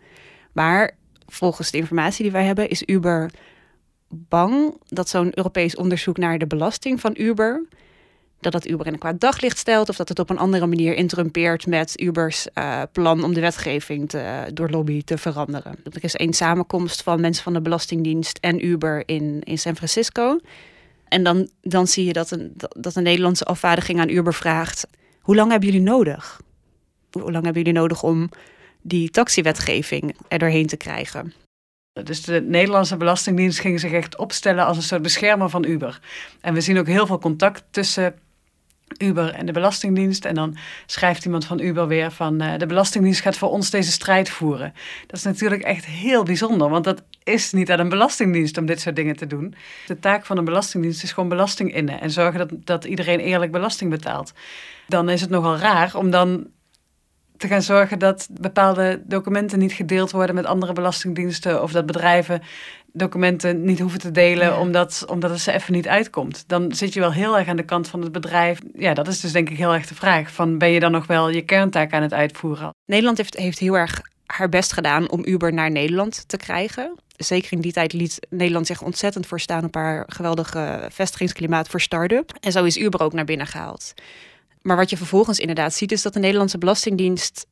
Maar 0.52 0.92
volgens 1.28 1.72
de 1.72 1.78
informatie 1.78 2.24
die 2.24 2.32
wij 2.32 2.46
hebben 2.46 2.70
is 2.70 2.84
Uber 2.86 3.32
bang 4.14 4.78
dat 4.88 5.10
zo'n 5.10 5.38
Europees 5.38 5.76
onderzoek 5.76 6.18
naar 6.18 6.38
de 6.38 6.48
belasting 6.48 7.00
van 7.00 7.14
Uber 7.18 7.68
dat 8.44 8.52
dat 8.52 8.68
Uber 8.68 8.86
in 8.86 8.94
een 8.94 9.00
kwaad 9.00 9.20
daglicht 9.20 9.58
stelt 9.58 9.90
of 9.90 9.96
dat 9.96 10.10
het 10.10 10.20
op 10.20 10.30
een 10.30 10.38
andere 10.38 10.68
manier 10.68 10.94
interrumpeert 10.94 11.68
met 11.68 12.02
Ubers 12.02 12.48
uh, 12.54 12.82
plan 12.92 13.24
om 13.24 13.34
de 13.34 13.42
wetgeving 13.42 14.10
te, 14.10 14.50
door 14.54 14.70
lobby 14.70 15.04
te 15.04 15.18
veranderen. 15.18 15.76
Er 15.84 16.04
is 16.04 16.16
één 16.16 16.34
samenkomst 16.34 17.04
van 17.04 17.22
mensen 17.22 17.44
van 17.44 17.54
de 17.54 17.62
Belastingdienst 17.62 18.38
en 18.42 18.66
Uber 18.66 19.04
in, 19.06 19.42
in 19.44 19.58
San 19.58 19.76
Francisco. 19.76 20.40
En 21.08 21.24
dan, 21.24 21.50
dan 21.62 21.88
zie 21.88 22.06
je 22.06 22.14
dat 22.14 22.32
een, 22.32 22.54
dat 22.70 22.96
een 22.96 23.04
Nederlandse 23.04 23.46
afvaardiging 23.46 24.00
aan 24.00 24.10
Uber 24.10 24.34
vraagt: 24.34 24.88
hoe 25.22 25.36
lang 25.36 25.52
hebben 25.52 25.70
jullie 25.70 25.86
nodig? 25.86 26.42
Hoe 27.12 27.32
lang 27.32 27.44
hebben 27.44 27.64
jullie 27.64 27.80
nodig 27.80 28.04
om 28.04 28.30
die 28.82 29.10
taxiwetgeving 29.10 30.16
er 30.28 30.40
doorheen 30.40 30.68
te 30.68 30.78
krijgen? 30.78 31.34
Dus 31.94 32.22
de 32.22 32.42
Nederlandse 32.42 32.98
Belastingdienst 32.98 33.60
ging 33.60 33.80
zich 33.80 33.92
echt 33.92 34.18
opstellen 34.18 34.66
als 34.66 34.78
een 34.78 34.84
soort 34.84 35.02
beschermer 35.02 35.50
van 35.50 35.66
Uber. 35.66 36.00
En 36.42 36.54
we 36.54 36.62
zien 36.62 36.80
ook 36.80 36.88
heel 36.88 37.08
veel 37.08 37.20
contact 37.20 37.64
tussen 37.72 38.16
Uber 38.98 39.34
en 39.34 39.46
de 39.46 39.52
Belastingdienst. 39.52 40.26
En 40.26 40.36
dan 40.36 40.58
schrijft 40.86 41.26
iemand 41.26 41.46
van 41.46 41.60
Uber 41.60 41.88
weer 41.88 42.12
van 42.12 42.42
uh, 42.42 42.58
de 42.58 42.66
Belastingdienst 42.66 43.22
gaat 43.22 43.38
voor 43.38 43.50
ons 43.50 43.70
deze 43.70 43.92
strijd 43.92 44.30
voeren. 44.30 44.74
Dat 45.08 45.18
is 45.18 45.24
natuurlijk 45.24 45.62
echt 45.62 45.86
heel 45.86 46.24
bijzonder, 46.24 46.70
want 46.70 46.84
dat 46.84 47.04
is 47.24 47.52
niet 47.52 47.72
aan 47.72 47.80
een 47.80 47.90
Belastingdienst 47.90 48.58
om 48.58 48.66
dit 48.66 48.82
soort 48.82 48.96
dingen 48.96 49.16
te 49.16 49.28
doen. 49.28 49.56
De 49.88 50.00
taak 50.00 50.26
van 50.26 50.38
een 50.38 50.46
Belastingdienst 50.46 51.04
is 51.04 51.12
gewoon 51.12 51.30
belasting 51.30 51.74
innen 51.74 52.02
en 52.02 52.12
zorgen 52.12 52.40
dat, 52.40 52.66
dat 52.66 52.86
iedereen 52.86 53.20
eerlijk 53.20 53.52
belasting 53.52 53.90
betaalt. 53.90 54.34
Dan 54.88 55.10
is 55.10 55.22
het 55.22 55.30
nogal 55.30 55.58
raar 55.58 55.96
om 55.96 56.10
dan 56.10 56.48
te 57.44 57.50
gaan 57.50 57.62
zorgen 57.62 58.00
dat 58.00 58.28
bepaalde 58.32 59.02
documenten 59.06 59.60
niet 59.60 59.74
gedeeld 59.74 60.12
worden 60.12 60.36
met 60.36 60.46
andere 60.46 60.74
belastingdiensten 60.74 61.62
of 61.64 61.72
dat 61.72 61.86
bedrijven 61.86 62.42
documenten 62.94 63.64
niet 63.64 63.80
hoeven 63.80 64.00
te 64.00 64.12
delen 64.12 64.60
omdat, 64.60 65.06
omdat 65.10 65.30
het 65.30 65.40
ze 65.40 65.52
even 65.52 65.74
niet 65.74 65.88
uitkomt. 65.88 66.44
Dan 66.48 66.72
zit 66.72 66.94
je 66.94 67.00
wel 67.00 67.12
heel 67.12 67.38
erg 67.38 67.48
aan 67.48 67.56
de 67.56 67.66
kant 67.66 67.88
van 67.88 68.02
het 68.02 68.12
bedrijf. 68.12 68.60
Ja, 68.74 68.94
dat 68.94 69.08
is 69.08 69.20
dus 69.20 69.32
denk 69.32 69.50
ik 69.50 69.58
heel 69.58 69.74
erg 69.74 69.88
de 69.88 69.96
vraag. 69.96 70.32
Van 70.32 70.58
ben 70.58 70.70
je 70.70 70.80
dan 70.80 70.92
nog 70.92 71.08
wel 71.08 71.30
je 71.30 71.42
kerntaak 71.42 71.94
aan 71.94 72.02
het 72.02 72.14
uitvoeren? 72.14 72.70
Nederland 72.86 73.18
heeft, 73.18 73.38
heeft 73.38 73.60
heel 73.60 73.78
erg 73.78 74.02
haar 74.26 74.50
best 74.50 74.74
gedaan 74.74 75.10
om 75.10 75.26
Uber 75.26 75.54
naar 75.54 75.72
Nederland 75.72 76.24
te 76.28 76.38
krijgen. 76.38 76.96
Zeker 77.18 77.52
in 77.52 77.62
die 77.62 77.74
tijd 77.74 77.94
liet 77.94 78.28
Nederland 78.30 78.68
zich 78.68 78.82
ontzettend 78.82 79.28
voorstaan 79.28 79.64
op 79.64 79.76
haar 79.76 80.04
geweldige 80.08 80.88
vestigingsklimaat 80.90 81.68
voor 81.68 81.82
start-up. 81.82 82.32
En 82.40 82.52
zo 82.52 82.64
is 82.64 82.78
Uber 82.78 83.02
ook 83.02 83.14
naar 83.14 83.26
binnen 83.26 83.48
gehaald. 83.48 83.94
Maar 84.64 84.78
wat 84.78 84.90
je 84.90 84.98
vervolgens 84.98 85.40
inderdaad 85.40 85.74
ziet, 85.74 85.92
is 85.92 86.02
dat 86.02 86.14
de 86.14 86.20
Nederlandse 86.20 86.58
Belastingdienst 86.58 87.46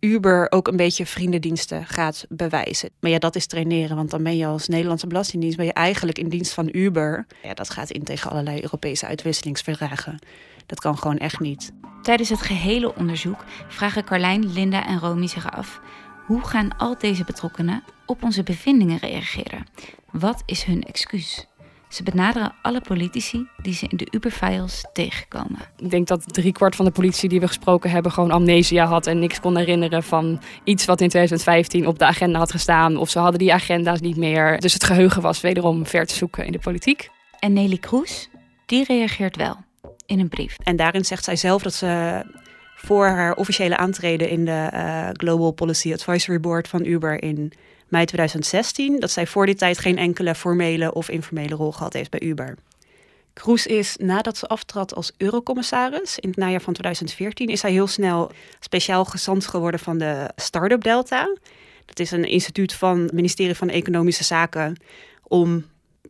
Uber 0.00 0.46
ook 0.50 0.68
een 0.68 0.76
beetje 0.76 1.06
vriendendiensten 1.06 1.86
gaat 1.86 2.26
bewijzen. 2.28 2.90
Maar 3.00 3.10
ja, 3.10 3.18
dat 3.18 3.36
is 3.36 3.46
traineren, 3.46 3.96
want 3.96 4.10
dan 4.10 4.22
ben 4.22 4.36
je 4.36 4.46
als 4.46 4.68
Nederlandse 4.68 5.06
Belastingdienst 5.06 5.56
ben 5.56 5.66
je 5.66 5.72
eigenlijk 5.72 6.18
in 6.18 6.28
dienst 6.28 6.52
van 6.52 6.68
Uber. 6.72 7.26
Ja, 7.42 7.54
dat 7.54 7.70
gaat 7.70 7.90
in 7.90 8.04
tegen 8.04 8.30
allerlei 8.30 8.62
Europese 8.62 9.06
uitwisselingsverdragen. 9.06 10.18
Dat 10.66 10.80
kan 10.80 10.98
gewoon 10.98 11.18
echt 11.18 11.40
niet. 11.40 11.72
Tijdens 12.02 12.28
het 12.28 12.42
gehele 12.42 12.94
onderzoek 12.94 13.44
vragen 13.68 14.04
Carlijn, 14.04 14.52
Linda 14.52 14.86
en 14.86 14.98
Romy 14.98 15.26
zich 15.26 15.50
af: 15.50 15.80
hoe 16.26 16.44
gaan 16.44 16.76
al 16.76 16.98
deze 16.98 17.24
betrokkenen 17.24 17.82
op 18.06 18.22
onze 18.22 18.42
bevindingen 18.42 18.98
reageren? 18.98 19.66
Wat 20.10 20.42
is 20.46 20.62
hun 20.62 20.82
excuus? 20.82 21.46
Ze 21.96 22.02
benaderen 22.02 22.54
alle 22.62 22.80
politici 22.80 23.46
die 23.62 23.74
ze 23.74 23.86
in 23.88 23.96
de 23.96 24.06
Uber-files 24.10 24.84
tegenkomen. 24.92 25.58
Ik 25.76 25.90
denk 25.90 26.06
dat 26.06 26.32
driekwart 26.32 26.76
van 26.76 26.84
de 26.84 26.90
politici 26.90 27.28
die 27.28 27.40
we 27.40 27.46
gesproken 27.46 27.90
hebben 27.90 28.12
gewoon 28.12 28.30
amnesia 28.30 28.86
had 28.86 29.06
en 29.06 29.18
niks 29.18 29.40
kon 29.40 29.56
herinneren 29.56 30.02
van 30.02 30.40
iets 30.64 30.84
wat 30.84 31.00
in 31.00 31.08
2015 31.08 31.86
op 31.86 31.98
de 31.98 32.04
agenda 32.04 32.38
had 32.38 32.50
gestaan. 32.50 32.96
Of 32.96 33.10
ze 33.10 33.18
hadden 33.18 33.38
die 33.38 33.52
agenda's 33.52 34.00
niet 34.00 34.16
meer. 34.16 34.60
Dus 34.60 34.72
het 34.72 34.84
geheugen 34.84 35.22
was 35.22 35.40
wederom 35.40 35.86
ver 35.86 36.06
te 36.06 36.14
zoeken 36.14 36.46
in 36.46 36.52
de 36.52 36.58
politiek. 36.58 37.10
En 37.38 37.52
Nelly 37.52 37.78
Kroes, 37.78 38.28
die 38.66 38.84
reageert 38.84 39.36
wel 39.36 39.56
in 40.06 40.20
een 40.20 40.28
brief. 40.28 40.56
En 40.62 40.76
daarin 40.76 41.04
zegt 41.04 41.24
zij 41.24 41.36
zelf 41.36 41.62
dat 41.62 41.74
ze 41.74 42.22
voor 42.74 43.06
haar 43.06 43.34
officiële 43.34 43.76
aantreden 43.76 44.28
in 44.28 44.44
de 44.44 44.70
uh, 44.74 45.08
Global 45.12 45.50
Policy 45.50 45.92
Advisory 45.92 46.40
Board 46.40 46.68
van 46.68 46.84
Uber 46.84 47.22
in 47.22 47.52
mei 47.88 48.04
2016 48.04 49.00
dat 49.00 49.10
zij 49.10 49.26
voor 49.26 49.46
die 49.46 49.54
tijd 49.54 49.78
geen 49.78 49.98
enkele 49.98 50.34
formele 50.34 50.94
of 50.94 51.08
informele 51.08 51.54
rol 51.54 51.72
gehad 51.72 51.92
heeft 51.92 52.10
bij 52.10 52.20
Uber. 52.20 52.54
Kroes 53.32 53.66
is 53.66 53.96
nadat 53.96 54.36
ze 54.36 54.46
aftrad 54.46 54.94
als 54.94 55.12
eurocommissaris 55.16 56.18
in 56.18 56.28
het 56.28 56.38
najaar 56.38 56.60
van 56.60 56.72
2014, 56.72 57.48
is 57.48 57.60
zij 57.60 57.70
heel 57.70 57.86
snel 57.86 58.30
speciaal 58.60 59.04
gezant 59.04 59.46
geworden 59.46 59.80
van 59.80 59.98
de 59.98 60.30
Startup 60.36 60.82
Delta. 60.82 61.36
Dat 61.84 61.98
is 61.98 62.10
een 62.10 62.24
instituut 62.24 62.72
van 62.72 63.00
het 63.00 63.12
ministerie 63.12 63.54
van 63.54 63.68
Economische 63.68 64.24
Zaken 64.24 64.76
om 65.22 65.64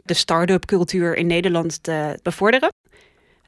de 0.04 0.14
start-up 0.14 0.64
cultuur 0.64 1.16
in 1.16 1.26
Nederland 1.26 1.82
te 1.82 2.18
bevorderen. 2.22 2.72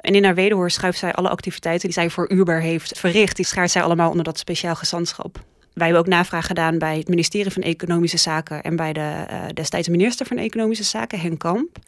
En 0.01 0.15
in 0.15 0.25
haar 0.25 0.35
wederhoor 0.35 0.71
schuift 0.71 0.99
zij 0.99 1.13
alle 1.13 1.29
activiteiten 1.29 1.89
die 1.89 1.99
zij 1.99 2.11
voor 2.11 2.31
Uber 2.31 2.61
heeft 2.61 2.99
verricht, 2.99 3.37
die 3.37 3.47
schaart 3.47 3.71
zij 3.71 3.83
allemaal 3.83 4.11
onder 4.11 4.25
dat 4.25 4.39
speciaal 4.39 4.75
gezantschap. 4.75 5.45
Wij 5.79 5.87
hebben 5.87 6.07
ook 6.07 6.13
navraag 6.13 6.47
gedaan 6.47 6.79
bij 6.79 6.99
het 6.99 7.09
ministerie 7.09 7.53
van 7.53 7.63
Economische 7.63 8.17
Zaken 8.17 8.63
en 8.63 8.77
bij 8.77 8.93
de 8.93 9.27
uh, 9.31 9.45
destijds 9.55 9.89
minister 9.89 10.27
van 10.27 10.37
Economische 10.37 10.85
Zaken, 10.85 11.21
Henk 11.21 11.39
Kamp. 11.39 11.79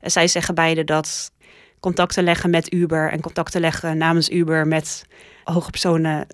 En 0.00 0.10
zij 0.10 0.28
zeggen 0.28 0.54
beide 0.54 0.84
dat 0.84 1.30
contacten 1.80 2.24
leggen 2.24 2.50
met 2.50 2.72
Uber 2.72 3.10
en 3.10 3.20
contacten 3.20 3.60
leggen 3.60 3.98
namens 3.98 4.30
Uber 4.30 4.66
met 4.66 5.04
hoge 5.44 5.70
personen 5.70 6.26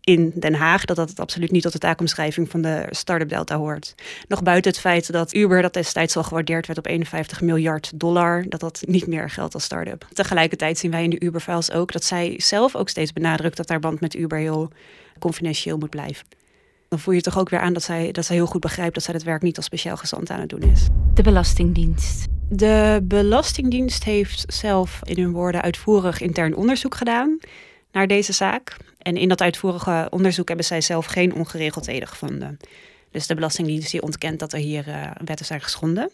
in 0.00 0.32
Den 0.34 0.54
Haag, 0.54 0.84
dat 0.84 0.96
dat 0.96 1.08
het 1.08 1.20
absoluut 1.20 1.50
niet 1.50 1.62
tot 1.62 1.72
de 1.72 1.78
taakomschrijving 1.78 2.50
van 2.50 2.62
de 2.62 2.86
Startup 2.90 3.28
Delta 3.28 3.56
hoort. 3.56 3.94
Nog 4.28 4.42
buiten 4.42 4.70
het 4.70 4.80
feit 4.80 5.12
dat 5.12 5.34
Uber, 5.34 5.62
dat 5.62 5.74
destijds 5.74 6.16
al 6.16 6.22
gewaardeerd 6.22 6.66
werd 6.66 6.78
op 6.78 6.86
51 6.86 7.40
miljard 7.40 7.92
dollar, 7.94 8.44
dat 8.48 8.60
dat 8.60 8.82
niet 8.86 9.06
meer 9.06 9.30
geldt 9.30 9.54
als 9.54 9.64
start-up. 9.64 10.06
Tegelijkertijd 10.12 10.78
zien 10.78 10.90
wij 10.90 11.04
in 11.04 11.10
de 11.10 11.20
Uber-files 11.20 11.72
ook 11.72 11.92
dat 11.92 12.04
zij 12.04 12.34
zelf 12.36 12.76
ook 12.76 12.88
steeds 12.88 13.12
benadrukt 13.12 13.56
dat 13.56 13.68
haar 13.68 13.80
band 13.80 14.00
met 14.00 14.14
Uber 14.14 14.38
heel 14.38 14.70
confidentieel 15.18 15.78
moet 15.78 15.90
blijven 15.90 16.26
dan 16.92 17.00
voel 17.00 17.14
je 17.14 17.20
toch 17.20 17.38
ook 17.38 17.48
weer 17.48 17.60
aan 17.60 17.72
dat 17.72 17.82
zij, 17.82 18.12
dat 18.12 18.24
zij 18.24 18.36
heel 18.36 18.46
goed 18.46 18.60
begrijpt 18.60 18.94
dat 18.94 19.02
zij 19.02 19.14
het 19.14 19.22
werk 19.22 19.42
niet 19.42 19.56
als 19.56 19.66
speciaal 19.66 19.96
gezant 19.96 20.30
aan 20.30 20.40
het 20.40 20.48
doen 20.48 20.62
is. 20.62 20.86
De 21.14 21.22
Belastingdienst. 21.22 22.26
De 22.48 23.00
Belastingdienst 23.04 24.04
heeft 24.04 24.44
zelf 24.52 25.00
in 25.02 25.22
hun 25.22 25.32
woorden 25.32 25.62
uitvoerig 25.62 26.20
intern 26.20 26.56
onderzoek 26.56 26.94
gedaan 26.94 27.38
naar 27.92 28.06
deze 28.06 28.32
zaak. 28.32 28.76
En 28.98 29.16
in 29.16 29.28
dat 29.28 29.40
uitvoerige 29.40 30.06
onderzoek 30.10 30.48
hebben 30.48 30.66
zij 30.66 30.80
zelf 30.80 31.06
geen 31.06 31.34
ongeregeldheden 31.34 32.08
gevonden. 32.08 32.56
Dus 33.10 33.26
de 33.26 33.34
Belastingdienst 33.34 33.90
die 33.90 34.02
ontkent 34.02 34.38
dat 34.38 34.52
er 34.52 34.58
hier 34.58 34.88
uh, 34.88 35.10
wetten 35.24 35.46
zijn 35.46 35.60
geschonden. 35.60 36.10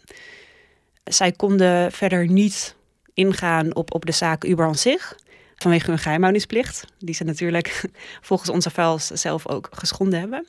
Zij 1.03 1.31
konden 1.31 1.91
verder 1.91 2.27
niet 2.27 2.75
ingaan 3.13 3.75
op, 3.75 3.93
op 3.93 4.05
de 4.05 4.11
zaak 4.11 4.43
Uber 4.43 4.65
aan 4.65 4.75
zich 4.75 5.15
vanwege 5.61 5.89
hun 5.89 5.99
geheimhoudingsplicht, 5.99 6.85
die 6.97 7.15
ze 7.15 7.23
natuurlijk 7.23 7.89
volgens 8.21 8.49
onze 8.49 8.69
files 8.69 9.07
zelf 9.07 9.47
ook 9.47 9.69
geschonden 9.71 10.19
hebben. 10.19 10.45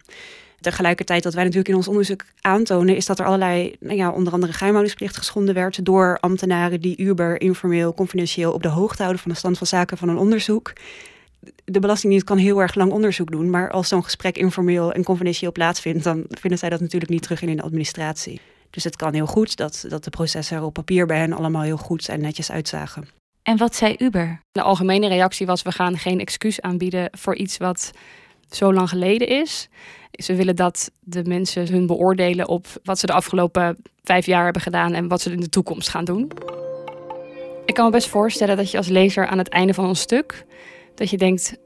Tegelijkertijd 0.61 1.23
dat 1.23 1.35
wij 1.35 1.43
natuurlijk 1.43 1.69
in 1.71 1.77
ons 1.77 1.89
onderzoek 1.89 2.25
aantonen, 2.41 2.97
is 2.97 3.07
dat 3.07 3.19
er 3.19 3.25
allerlei, 3.25 3.77
nou 3.81 3.97
ja, 3.97 4.11
onder 4.11 4.33
andere 4.33 4.53
geheimhoudingsplicht 4.53 5.17
geschonden 5.17 5.55
werd 5.55 5.85
door 5.85 6.19
ambtenaren 6.21 6.81
die 6.81 6.97
Uber 6.97 7.41
informeel, 7.41 7.95
confidentieel 7.95 8.53
op 8.53 8.63
de 8.63 8.69
hoogte 8.69 9.03
houden 9.03 9.23
van 9.23 9.31
de 9.31 9.37
stand 9.37 9.59
van 9.59 9.67
zaken 9.67 9.99
van 9.99 10.09
een 10.09 10.19
onderzoek. 10.19 10.73
De 11.65 11.81
Belastingdienst 11.81 12.27
kan 12.27 12.39
heel 12.39 12.61
erg 12.61 12.75
lang 12.75 12.93
onderzoek 12.93 13.31
doen, 13.31 13.51
maar 13.51 13.71
als 13.71 13.89
zo'n 13.89 14.05
gesprek 14.05 14.37
informeel 14.37 14.93
en 14.93 15.05
confidentieel 15.05 15.53
plaatsvindt, 15.53 16.05
dan 16.05 16.25
vinden 16.29 16.59
zij 16.59 16.69
dat 16.69 16.81
natuurlijk 16.81 17.11
niet 17.11 17.23
terug 17.23 17.43
in 17.43 17.57
de 17.57 17.63
administratie. 17.63 18.41
Dus 18.71 18.85
het 18.85 18.97
kan 18.97 19.15
heel 19.15 19.27
goed 19.27 19.57
dat, 19.57 19.85
dat 19.89 20.05
de 20.05 20.11
processen 20.11 20.57
er 20.57 20.63
op 20.63 20.75
papier 20.75 21.07
bij 21.07 21.19
hen 21.19 21.33
allemaal 21.33 21.63
heel 21.63 21.77
goed 21.77 22.09
en 22.09 22.21
netjes 22.21 22.51
uitzagen. 22.51 23.20
En 23.51 23.57
wat 23.57 23.77
zei 23.77 23.95
Uber? 23.99 24.43
De 24.53 24.63
algemene 24.63 25.09
reactie 25.09 25.47
was: 25.47 25.63
we 25.63 25.73
gaan 25.73 25.99
geen 25.99 26.21
excuus 26.21 26.61
aanbieden 26.61 27.09
voor 27.13 27.37
iets 27.37 27.57
wat 27.57 27.91
zo 28.51 28.73
lang 28.73 28.89
geleden 28.89 29.29
is. 29.29 29.69
Ze 30.13 30.35
willen 30.35 30.57
dat 30.57 30.91
de 31.01 31.25
mensen 31.25 31.69
hun 31.69 31.87
beoordelen 31.87 32.49
op 32.49 32.67
wat 32.85 32.99
ze 32.99 33.07
de 33.07 33.13
afgelopen 33.13 33.77
vijf 34.03 34.27
jaar 34.27 34.45
hebben 34.45 34.63
gedaan 34.63 34.93
en 34.93 35.09
wat 35.09 35.21
ze 35.21 35.33
in 35.33 35.41
de 35.41 35.49
toekomst 35.49 35.89
gaan 35.89 36.05
doen. 36.05 36.33
Ik 37.65 37.75
kan 37.75 37.85
me 37.85 37.91
best 37.91 38.09
voorstellen 38.09 38.57
dat 38.57 38.71
je 38.71 38.77
als 38.77 38.89
lezer 38.89 39.27
aan 39.27 39.39
het 39.39 39.49
einde 39.49 39.75
van 39.75 39.87
ons 39.87 40.01
stuk 40.01 40.45
dat 40.95 41.11
je 41.11 41.17
denkt: 41.17 41.57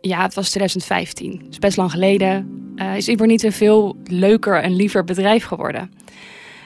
ja, 0.00 0.22
het 0.22 0.34
was 0.34 0.48
2015, 0.48 1.40
het 1.44 1.50
is 1.50 1.58
best 1.58 1.76
lang 1.76 1.90
geleden. 1.90 2.72
Uh, 2.76 2.96
is 2.96 3.08
Uber 3.08 3.26
niet 3.26 3.42
een 3.42 3.52
veel 3.52 3.96
leuker 4.04 4.62
en 4.62 4.74
liever 4.74 5.04
bedrijf 5.04 5.44
geworden? 5.44 5.90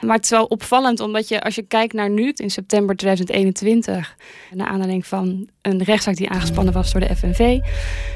Maar 0.05 0.15
het 0.15 0.23
is 0.23 0.29
wel 0.29 0.45
opvallend, 0.45 0.99
omdat 0.99 1.27
je 1.27 1.41
als 1.41 1.55
je 1.55 1.61
kijkt 1.61 1.93
naar 1.93 2.09
nu, 2.09 2.31
in 2.35 2.49
september 2.49 2.95
2021, 2.95 4.15
naar 4.51 4.67
aanleiding 4.67 5.05
van 5.05 5.49
een 5.61 5.83
rechtszaak 5.83 6.15
die 6.15 6.29
aangespannen 6.29 6.73
was 6.73 6.91
door 6.91 7.01
de 7.01 7.15
FNV, 7.15 7.59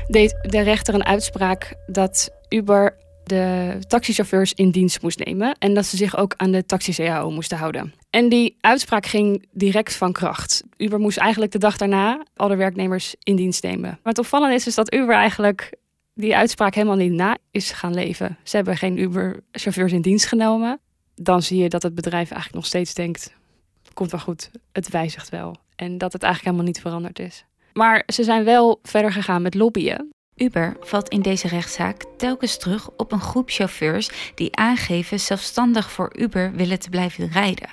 deed 0.07 0.37
de 0.41 0.61
rechter 0.61 0.93
een 0.93 1.05
uitspraak 1.05 1.75
dat 1.87 2.29
Uber 2.49 2.95
de 3.23 3.75
taxichauffeurs 3.87 4.53
in 4.53 4.69
dienst 4.69 5.01
moest 5.01 5.25
nemen 5.25 5.55
en 5.59 5.73
dat 5.73 5.85
ze 5.85 5.97
zich 5.97 6.17
ook 6.17 6.33
aan 6.37 6.51
de 6.51 6.65
taxi-CAO 6.65 7.31
moesten 7.31 7.57
houden. 7.57 7.93
En 8.09 8.29
die 8.29 8.57
uitspraak 8.61 9.05
ging 9.05 9.45
direct 9.51 9.95
van 9.95 10.11
kracht. 10.11 10.63
Uber 10.77 10.99
moest 10.99 11.17
eigenlijk 11.17 11.51
de 11.51 11.57
dag 11.57 11.77
daarna 11.77 12.25
alle 12.35 12.55
werknemers 12.55 13.15
in 13.23 13.35
dienst 13.35 13.63
nemen. 13.63 13.89
Maar 13.89 13.99
het 14.13 14.17
opvallende 14.17 14.55
is, 14.55 14.67
is 14.67 14.75
dat 14.75 14.93
Uber 14.93 15.15
eigenlijk 15.15 15.73
die 16.13 16.35
uitspraak 16.35 16.75
helemaal 16.75 16.95
niet 16.95 17.11
na 17.11 17.37
is 17.51 17.71
gaan 17.71 17.93
leven. 17.93 18.37
Ze 18.43 18.55
hebben 18.55 18.77
geen 18.77 18.99
Uber-chauffeurs 18.99 19.91
in 19.91 20.01
dienst 20.01 20.25
genomen 20.25 20.79
dan 21.21 21.41
zie 21.41 21.61
je 21.61 21.69
dat 21.69 21.83
het 21.83 21.95
bedrijf 21.95 22.31
eigenlijk 22.31 22.53
nog 22.53 22.65
steeds 22.65 22.93
denkt: 22.93 23.33
komt 23.93 24.11
wel 24.11 24.19
goed, 24.19 24.51
het 24.71 24.89
wijzigt 24.89 25.29
wel. 25.29 25.55
En 25.75 25.97
dat 25.97 26.13
het 26.13 26.23
eigenlijk 26.23 26.53
helemaal 26.53 26.73
niet 26.73 26.81
veranderd 26.81 27.19
is. 27.19 27.45
Maar 27.73 28.03
ze 28.07 28.23
zijn 28.23 28.43
wel 28.43 28.79
verder 28.83 29.11
gegaan 29.11 29.41
met 29.41 29.53
lobbyen. 29.53 30.09
Uber 30.35 30.77
valt 30.79 31.09
in 31.09 31.21
deze 31.21 31.47
rechtszaak 31.47 32.05
telkens 32.17 32.57
terug 32.57 32.89
op 32.89 33.11
een 33.11 33.19
groep 33.19 33.49
chauffeurs 33.49 34.31
die 34.35 34.55
aangeven 34.55 35.19
zelfstandig 35.19 35.91
voor 35.91 36.17
Uber 36.17 36.51
willen 36.51 36.79
te 36.79 36.89
blijven 36.89 37.27
rijden. 37.31 37.69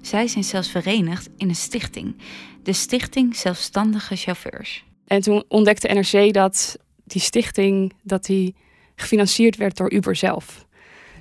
Zij 0.00 0.28
zijn 0.28 0.44
zelfs 0.44 0.70
verenigd 0.70 1.28
in 1.36 1.48
een 1.48 1.54
stichting, 1.54 2.16
de 2.62 2.72
Stichting 2.72 3.36
Zelfstandige 3.36 4.16
Chauffeurs. 4.16 4.84
En 5.06 5.20
toen 5.20 5.44
ontdekte 5.48 5.88
NRC 5.88 6.32
dat 6.32 6.76
die 7.04 7.20
stichting 7.20 7.92
dat 8.02 8.24
die 8.24 8.54
gefinancierd 8.94 9.56
werd 9.56 9.76
door 9.76 9.92
Uber 9.92 10.16
zelf 10.16 10.66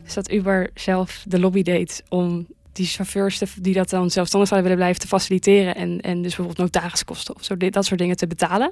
is 0.09 0.15
dat 0.15 0.31
Uber 0.31 0.69
zelf 0.73 1.23
de 1.27 1.39
lobby 1.39 1.63
deed 1.63 2.03
om 2.09 2.47
die 2.71 2.85
chauffeurs 2.85 3.41
die 3.61 3.73
dat 3.73 3.89
dan 3.89 4.11
zelfstandig 4.11 4.49
zouden 4.49 4.69
willen 4.69 4.77
blijven 4.77 5.01
te 5.01 5.07
faciliteren. 5.07 5.75
En, 5.75 6.01
en 6.01 6.21
dus 6.21 6.35
bijvoorbeeld 6.35 6.57
notariskosten 6.57 7.35
of 7.35 7.43
zo, 7.43 7.57
dat 7.57 7.85
soort 7.85 7.99
dingen 7.99 8.15
te 8.15 8.27
betalen. 8.27 8.71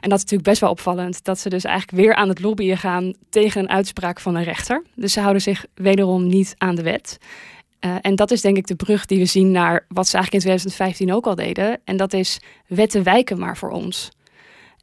En 0.00 0.08
dat 0.08 0.18
is 0.18 0.22
natuurlijk 0.22 0.42
best 0.42 0.60
wel 0.60 0.70
opvallend. 0.70 1.24
Dat 1.24 1.38
ze 1.38 1.48
dus 1.48 1.64
eigenlijk 1.64 2.02
weer 2.02 2.14
aan 2.14 2.28
het 2.28 2.40
lobbyen 2.40 2.78
gaan 2.78 3.14
tegen 3.30 3.60
een 3.60 3.68
uitspraak 3.68 4.20
van 4.20 4.34
een 4.34 4.44
rechter. 4.44 4.82
Dus 4.94 5.12
ze 5.12 5.20
houden 5.20 5.42
zich 5.42 5.66
wederom 5.74 6.26
niet 6.26 6.54
aan 6.58 6.74
de 6.74 6.82
wet. 6.82 7.18
Uh, 7.80 7.96
en 8.00 8.14
dat 8.14 8.30
is 8.30 8.40
denk 8.40 8.56
ik 8.56 8.66
de 8.66 8.74
brug 8.74 9.06
die 9.06 9.18
we 9.18 9.24
zien 9.24 9.50
naar 9.50 9.84
wat 9.88 10.08
ze 10.08 10.16
eigenlijk 10.16 10.44
in 10.44 10.50
2015 10.50 11.12
ook 11.12 11.26
al 11.26 11.34
deden. 11.34 11.80
En 11.84 11.96
dat 11.96 12.12
is 12.12 12.40
wetten 12.66 13.02
wijken 13.02 13.38
maar 13.38 13.56
voor 13.56 13.70
ons. 13.70 14.10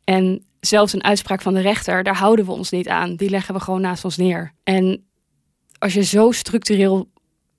En 0.04 0.43
zelfs 0.60 0.93
een 0.93 1.04
uitspraak 1.04 1.41
van 1.41 1.54
de 1.54 1.62
rechter, 1.62 2.04
daar 2.04 2.17
houden 2.17 2.45
we 2.45 2.52
ons 2.52 2.69
niet 2.69 2.88
aan. 2.88 3.15
Die 3.15 3.30
leggen 3.30 3.54
we 3.54 3.60
gewoon 3.60 3.82
naast 3.82 4.04
ons 4.04 4.17
neer. 4.17 4.54
En 4.63 5.09
als 5.80 5.94
je 5.94 6.04
zo 6.04 6.32
structureel 6.32 7.10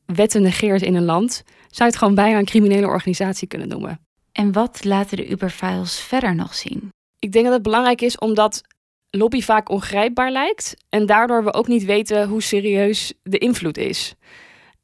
wetten 0.07 0.43
negeert 0.43 0.83
in 0.83 0.95
een 0.95 1.05
land, 1.05 1.43
zou 1.45 1.69
je 1.77 1.85
het 1.85 1.97
gewoon 1.97 2.15
bijna 2.15 2.39
een 2.39 2.45
criminele 2.45 2.87
organisatie 2.87 3.49
kunnen 3.49 3.69
noemen. 3.69 4.01
En 4.33 4.53
wat 4.53 4.85
laten 4.85 5.17
de 5.17 5.29
Uber-files 5.29 6.01
verder 6.01 6.35
nog 6.35 6.55
zien? 6.55 6.89
Ik 7.19 7.33
denk 7.33 7.45
dat 7.45 7.55
het 7.55 7.63
belangrijk 7.63 8.01
is 8.01 8.19
omdat 8.19 8.63
lobby 9.11 9.41
vaak 9.41 9.69
ongrijpbaar 9.69 10.31
lijkt 10.31 10.77
en 10.89 11.07
daardoor 11.07 11.45
we 11.45 11.53
ook 11.53 11.69
niet 11.69 11.85
weten 11.85 12.29
hoe 12.29 12.43
serieus 12.43 13.13
de 13.23 13.39
invloed 13.39 13.77
is. 13.77 14.15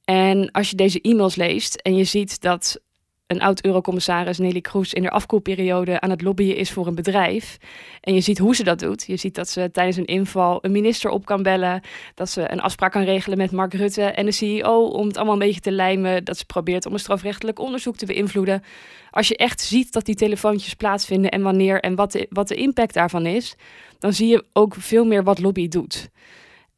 En 0.05 0.51
als 0.51 0.71
je 0.71 0.77
deze 0.77 1.01
e-mails 1.01 1.35
leest 1.35 1.75
en 1.75 1.97
je 1.97 2.05
ziet 2.05 2.41
dat 2.41 2.81
een 3.27 3.41
oud-eurocommissaris 3.41 4.39
Nelly 4.39 4.61
Kroes 4.61 4.93
in 4.93 5.03
de 5.03 5.11
afkoelperiode 5.11 6.01
aan 6.01 6.11
het 6.11 6.23
lobbyen 6.23 6.57
is 6.57 6.71
voor 6.71 6.87
een 6.87 6.95
bedrijf. 6.95 7.57
En 8.01 8.15
je 8.15 8.21
ziet 8.21 8.39
hoe 8.39 8.55
ze 8.55 8.65
dat 8.65 8.79
doet. 8.79 9.05
Je 9.07 9.17
ziet 9.17 9.35
dat 9.35 9.49
ze 9.49 9.71
tijdens 9.73 9.97
een 9.97 10.05
inval 10.05 10.59
een 10.65 10.73
minister 10.73 11.11
op 11.11 11.25
kan 11.25 11.43
bellen. 11.43 11.81
Dat 12.15 12.31
ze 12.31 12.53
een 12.53 12.61
afspraak 12.61 12.93
kan 12.93 13.03
regelen 13.03 13.39
met 13.39 13.53
Mark 13.53 13.75
Rutte 13.75 14.03
en 14.03 14.27
de 14.27 14.33
CEO 14.33 14.87
om 14.87 15.07
het 15.07 15.17
allemaal 15.17 15.35
een 15.35 15.47
beetje 15.47 15.61
te 15.61 15.73
lijmen. 15.73 16.25
Dat 16.25 16.39
ze 16.39 16.47
probeert 16.47 16.87
om 16.87 16.93
een 16.93 16.99
strafrechtelijk 16.99 17.59
onderzoek 17.59 17.97
te 17.97 18.07
beïnvloeden. 18.07 18.63
Als 19.11 19.29
je 19.29 19.37
echt 19.37 19.61
ziet 19.61 19.93
dat 19.93 20.05
die 20.05 20.15
telefoontjes 20.15 20.75
plaatsvinden 20.75 21.31
en 21.31 21.43
wanneer 21.43 21.81
en 21.81 21.95
wat 21.95 22.13
de, 22.13 22.27
wat 22.31 22.49
de 22.49 22.55
impact 22.55 22.95
daarvan 22.95 23.27
is, 23.27 23.55
dan 23.99 24.13
zie 24.13 24.29
je 24.29 24.45
ook 24.53 24.75
veel 24.75 25.05
meer 25.05 25.25
wat 25.25 25.39
lobby 25.39 25.69
doet. 25.69 26.09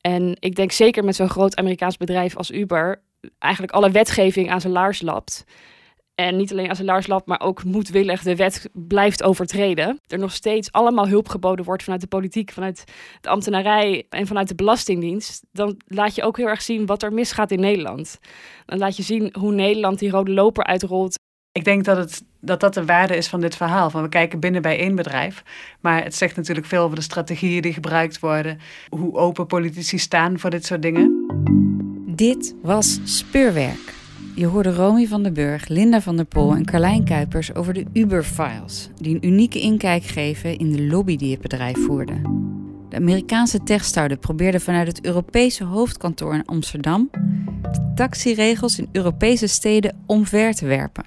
En 0.00 0.36
ik 0.38 0.54
denk 0.54 0.72
zeker 0.72 1.04
met 1.04 1.16
zo'n 1.16 1.28
groot 1.28 1.56
Amerikaans 1.56 1.96
bedrijf 1.96 2.36
als 2.36 2.50
Uber 2.50 3.02
eigenlijk 3.38 3.72
alle 3.72 3.90
wetgeving 3.90 4.50
aan 4.50 4.60
zijn 4.60 4.72
laars 4.72 5.02
lapt. 5.02 5.44
En 6.20 6.36
niet 6.36 6.52
alleen 6.52 6.68
als 6.68 6.78
een 6.78 6.84
laarslap, 6.84 7.26
maar 7.26 7.40
ook 7.40 7.64
moedwillig 7.64 8.22
de 8.22 8.36
wet 8.36 8.68
blijft 8.72 9.22
overtreden. 9.22 10.00
Er 10.06 10.18
nog 10.18 10.32
steeds 10.32 10.72
allemaal 10.72 11.08
hulp 11.08 11.28
geboden 11.28 11.64
wordt 11.64 11.82
vanuit 11.82 12.00
de 12.00 12.06
politiek, 12.06 12.52
vanuit 12.52 12.84
de 13.20 13.28
ambtenarij 13.28 14.06
en 14.08 14.26
vanuit 14.26 14.48
de 14.48 14.54
Belastingdienst. 14.54 15.44
Dan 15.52 15.76
laat 15.86 16.14
je 16.14 16.22
ook 16.22 16.36
heel 16.36 16.46
erg 16.46 16.62
zien 16.62 16.86
wat 16.86 17.02
er 17.02 17.12
misgaat 17.12 17.50
in 17.50 17.60
Nederland. 17.60 18.18
Dan 18.66 18.78
laat 18.78 18.96
je 18.96 19.02
zien 19.02 19.34
hoe 19.38 19.52
Nederland 19.52 19.98
die 19.98 20.10
rode 20.10 20.30
loper 20.30 20.64
uitrolt. 20.64 21.18
Ik 21.52 21.64
denk 21.64 21.84
dat, 21.84 21.96
het, 21.96 22.22
dat 22.40 22.60
dat 22.60 22.74
de 22.74 22.84
waarde 22.84 23.16
is 23.16 23.28
van 23.28 23.40
dit 23.40 23.56
verhaal. 23.56 23.90
Van 23.90 24.02
we 24.02 24.08
kijken 24.08 24.40
binnen 24.40 24.62
bij 24.62 24.78
één 24.78 24.94
bedrijf. 24.94 25.42
Maar 25.80 26.04
het 26.04 26.14
zegt 26.14 26.36
natuurlijk 26.36 26.66
veel 26.66 26.82
over 26.82 26.96
de 26.96 27.02
strategieën 27.02 27.62
die 27.62 27.72
gebruikt 27.72 28.20
worden. 28.20 28.58
Hoe 28.88 29.16
open 29.16 29.46
politici 29.46 29.98
staan 29.98 30.38
voor 30.38 30.50
dit 30.50 30.64
soort 30.64 30.82
dingen. 30.82 31.26
Dit 32.06 32.54
was 32.62 32.98
Speurwerk. 33.04 33.97
Je 34.38 34.46
hoorde 34.46 34.74
Romy 34.74 35.06
van 35.06 35.22
den 35.22 35.32
Burg, 35.34 35.68
Linda 35.68 36.00
van 36.00 36.16
der 36.16 36.24
Pol 36.24 36.54
en 36.54 36.64
Carlijn 36.64 37.04
Kuipers 37.04 37.54
over 37.54 37.74
de 37.74 37.84
Uber-files, 37.92 38.88
die 38.96 39.14
een 39.14 39.26
unieke 39.26 39.60
inkijk 39.60 40.04
geven 40.04 40.58
in 40.58 40.72
de 40.72 40.82
lobby 40.82 41.16
die 41.16 41.30
het 41.30 41.40
bedrijf 41.40 41.76
voerde. 41.84 42.20
De 42.88 42.96
Amerikaanse 42.96 43.62
techstart 43.62 44.20
probeerde 44.20 44.60
vanuit 44.60 44.86
het 44.86 45.04
Europese 45.04 45.64
hoofdkantoor 45.64 46.34
in 46.34 46.44
Amsterdam 46.44 47.10
de 47.62 47.92
taxiregels 47.94 48.78
in 48.78 48.88
Europese 48.92 49.46
steden 49.46 49.96
omver 50.06 50.54
te 50.54 50.66
werpen. 50.66 51.04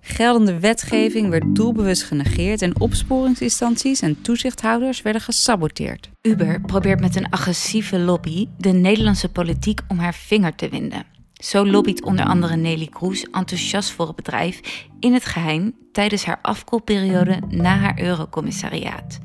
Geldende 0.00 0.60
wetgeving 0.60 1.28
werd 1.28 1.54
doelbewust 1.54 2.02
genegeerd 2.02 2.62
en 2.62 2.80
opsporingsinstanties 2.80 4.00
en 4.00 4.20
toezichthouders 4.20 5.02
werden 5.02 5.22
gesaboteerd. 5.22 6.10
Uber 6.22 6.60
probeert 6.60 7.00
met 7.00 7.16
een 7.16 7.30
agressieve 7.30 7.98
lobby 7.98 8.48
de 8.58 8.72
Nederlandse 8.72 9.28
politiek 9.28 9.80
om 9.88 9.98
haar 9.98 10.14
vinger 10.14 10.54
te 10.54 10.68
winden. 10.68 11.15
Zo 11.36 11.66
lobbyt 11.66 12.04
onder 12.04 12.24
andere 12.24 12.56
Nelly 12.56 12.86
Kroes 12.86 13.24
enthousiast 13.24 13.90
voor 13.90 14.06
het 14.06 14.16
bedrijf 14.16 14.86
in 15.00 15.12
het 15.12 15.24
geheim 15.24 15.74
tijdens 15.92 16.24
haar 16.24 16.38
afkoelperiode 16.42 17.40
na 17.48 17.76
haar 17.76 18.00
eurocommissariaat. 18.00 19.18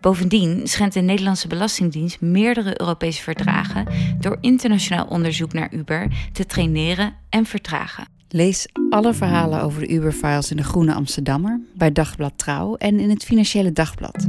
Bovendien 0.00 0.66
schendt 0.66 0.94
de 0.94 1.00
Nederlandse 1.00 1.48
Belastingdienst 1.48 2.20
meerdere 2.20 2.80
Europese 2.80 3.22
verdragen 3.22 3.86
door 4.20 4.38
internationaal 4.40 5.06
onderzoek 5.06 5.52
naar 5.52 5.72
Uber 5.74 6.28
te 6.32 6.46
traineren 6.46 7.14
en 7.28 7.46
vertragen. 7.46 8.06
Lees 8.28 8.66
alle 8.90 9.14
verhalen 9.14 9.62
over 9.62 9.80
de 9.80 9.88
Uber-files 9.88 10.50
in 10.50 10.56
de 10.56 10.64
Groene 10.64 10.94
Amsterdammer, 10.94 11.60
bij 11.74 11.92
Dagblad 11.92 12.32
Trouw 12.36 12.74
en 12.74 13.00
in 13.00 13.10
het 13.10 13.24
Financiële 13.24 13.72
Dagblad. 13.72 14.26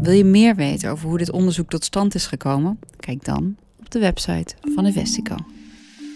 Wil 0.00 0.12
je 0.12 0.24
meer 0.24 0.54
weten 0.54 0.90
over 0.90 1.08
hoe 1.08 1.18
dit 1.18 1.30
onderzoek 1.30 1.68
tot 1.68 1.84
stand 1.84 2.14
is 2.14 2.26
gekomen? 2.26 2.78
Kijk 2.96 3.24
dan 3.24 3.56
op 3.78 3.90
de 3.90 3.98
website 3.98 4.54
van 4.74 4.86
Investico. 4.86 5.34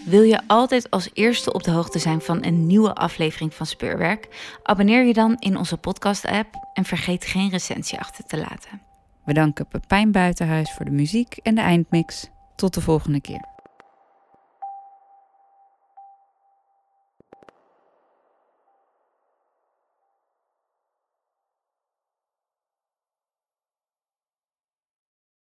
Wil 0.05 0.21
je 0.21 0.41
altijd 0.47 0.89
als 0.89 1.09
eerste 1.13 1.53
op 1.53 1.63
de 1.63 1.71
hoogte 1.71 1.99
zijn 1.99 2.21
van 2.21 2.45
een 2.45 2.67
nieuwe 2.67 2.93
aflevering 2.93 3.53
van 3.53 3.65
Speurwerk? 3.65 4.57
Abonneer 4.63 5.03
je 5.03 5.13
dan 5.13 5.35
in 5.39 5.57
onze 5.57 5.77
podcast-app 5.77 6.69
en 6.73 6.85
vergeet 6.85 7.25
geen 7.25 7.49
recensie 7.49 7.99
achter 7.99 8.25
te 8.25 8.37
laten. 8.37 8.81
We 9.23 9.33
danken 9.33 9.67
Pepijn 9.67 10.11
Buitenhuis 10.11 10.73
voor 10.73 10.85
de 10.85 10.91
muziek 10.91 11.37
en 11.43 11.55
de 11.55 11.61
eindmix. 11.61 12.29
Tot 12.55 12.73
de 12.73 12.81
volgende 12.81 13.21
keer. 13.21 13.54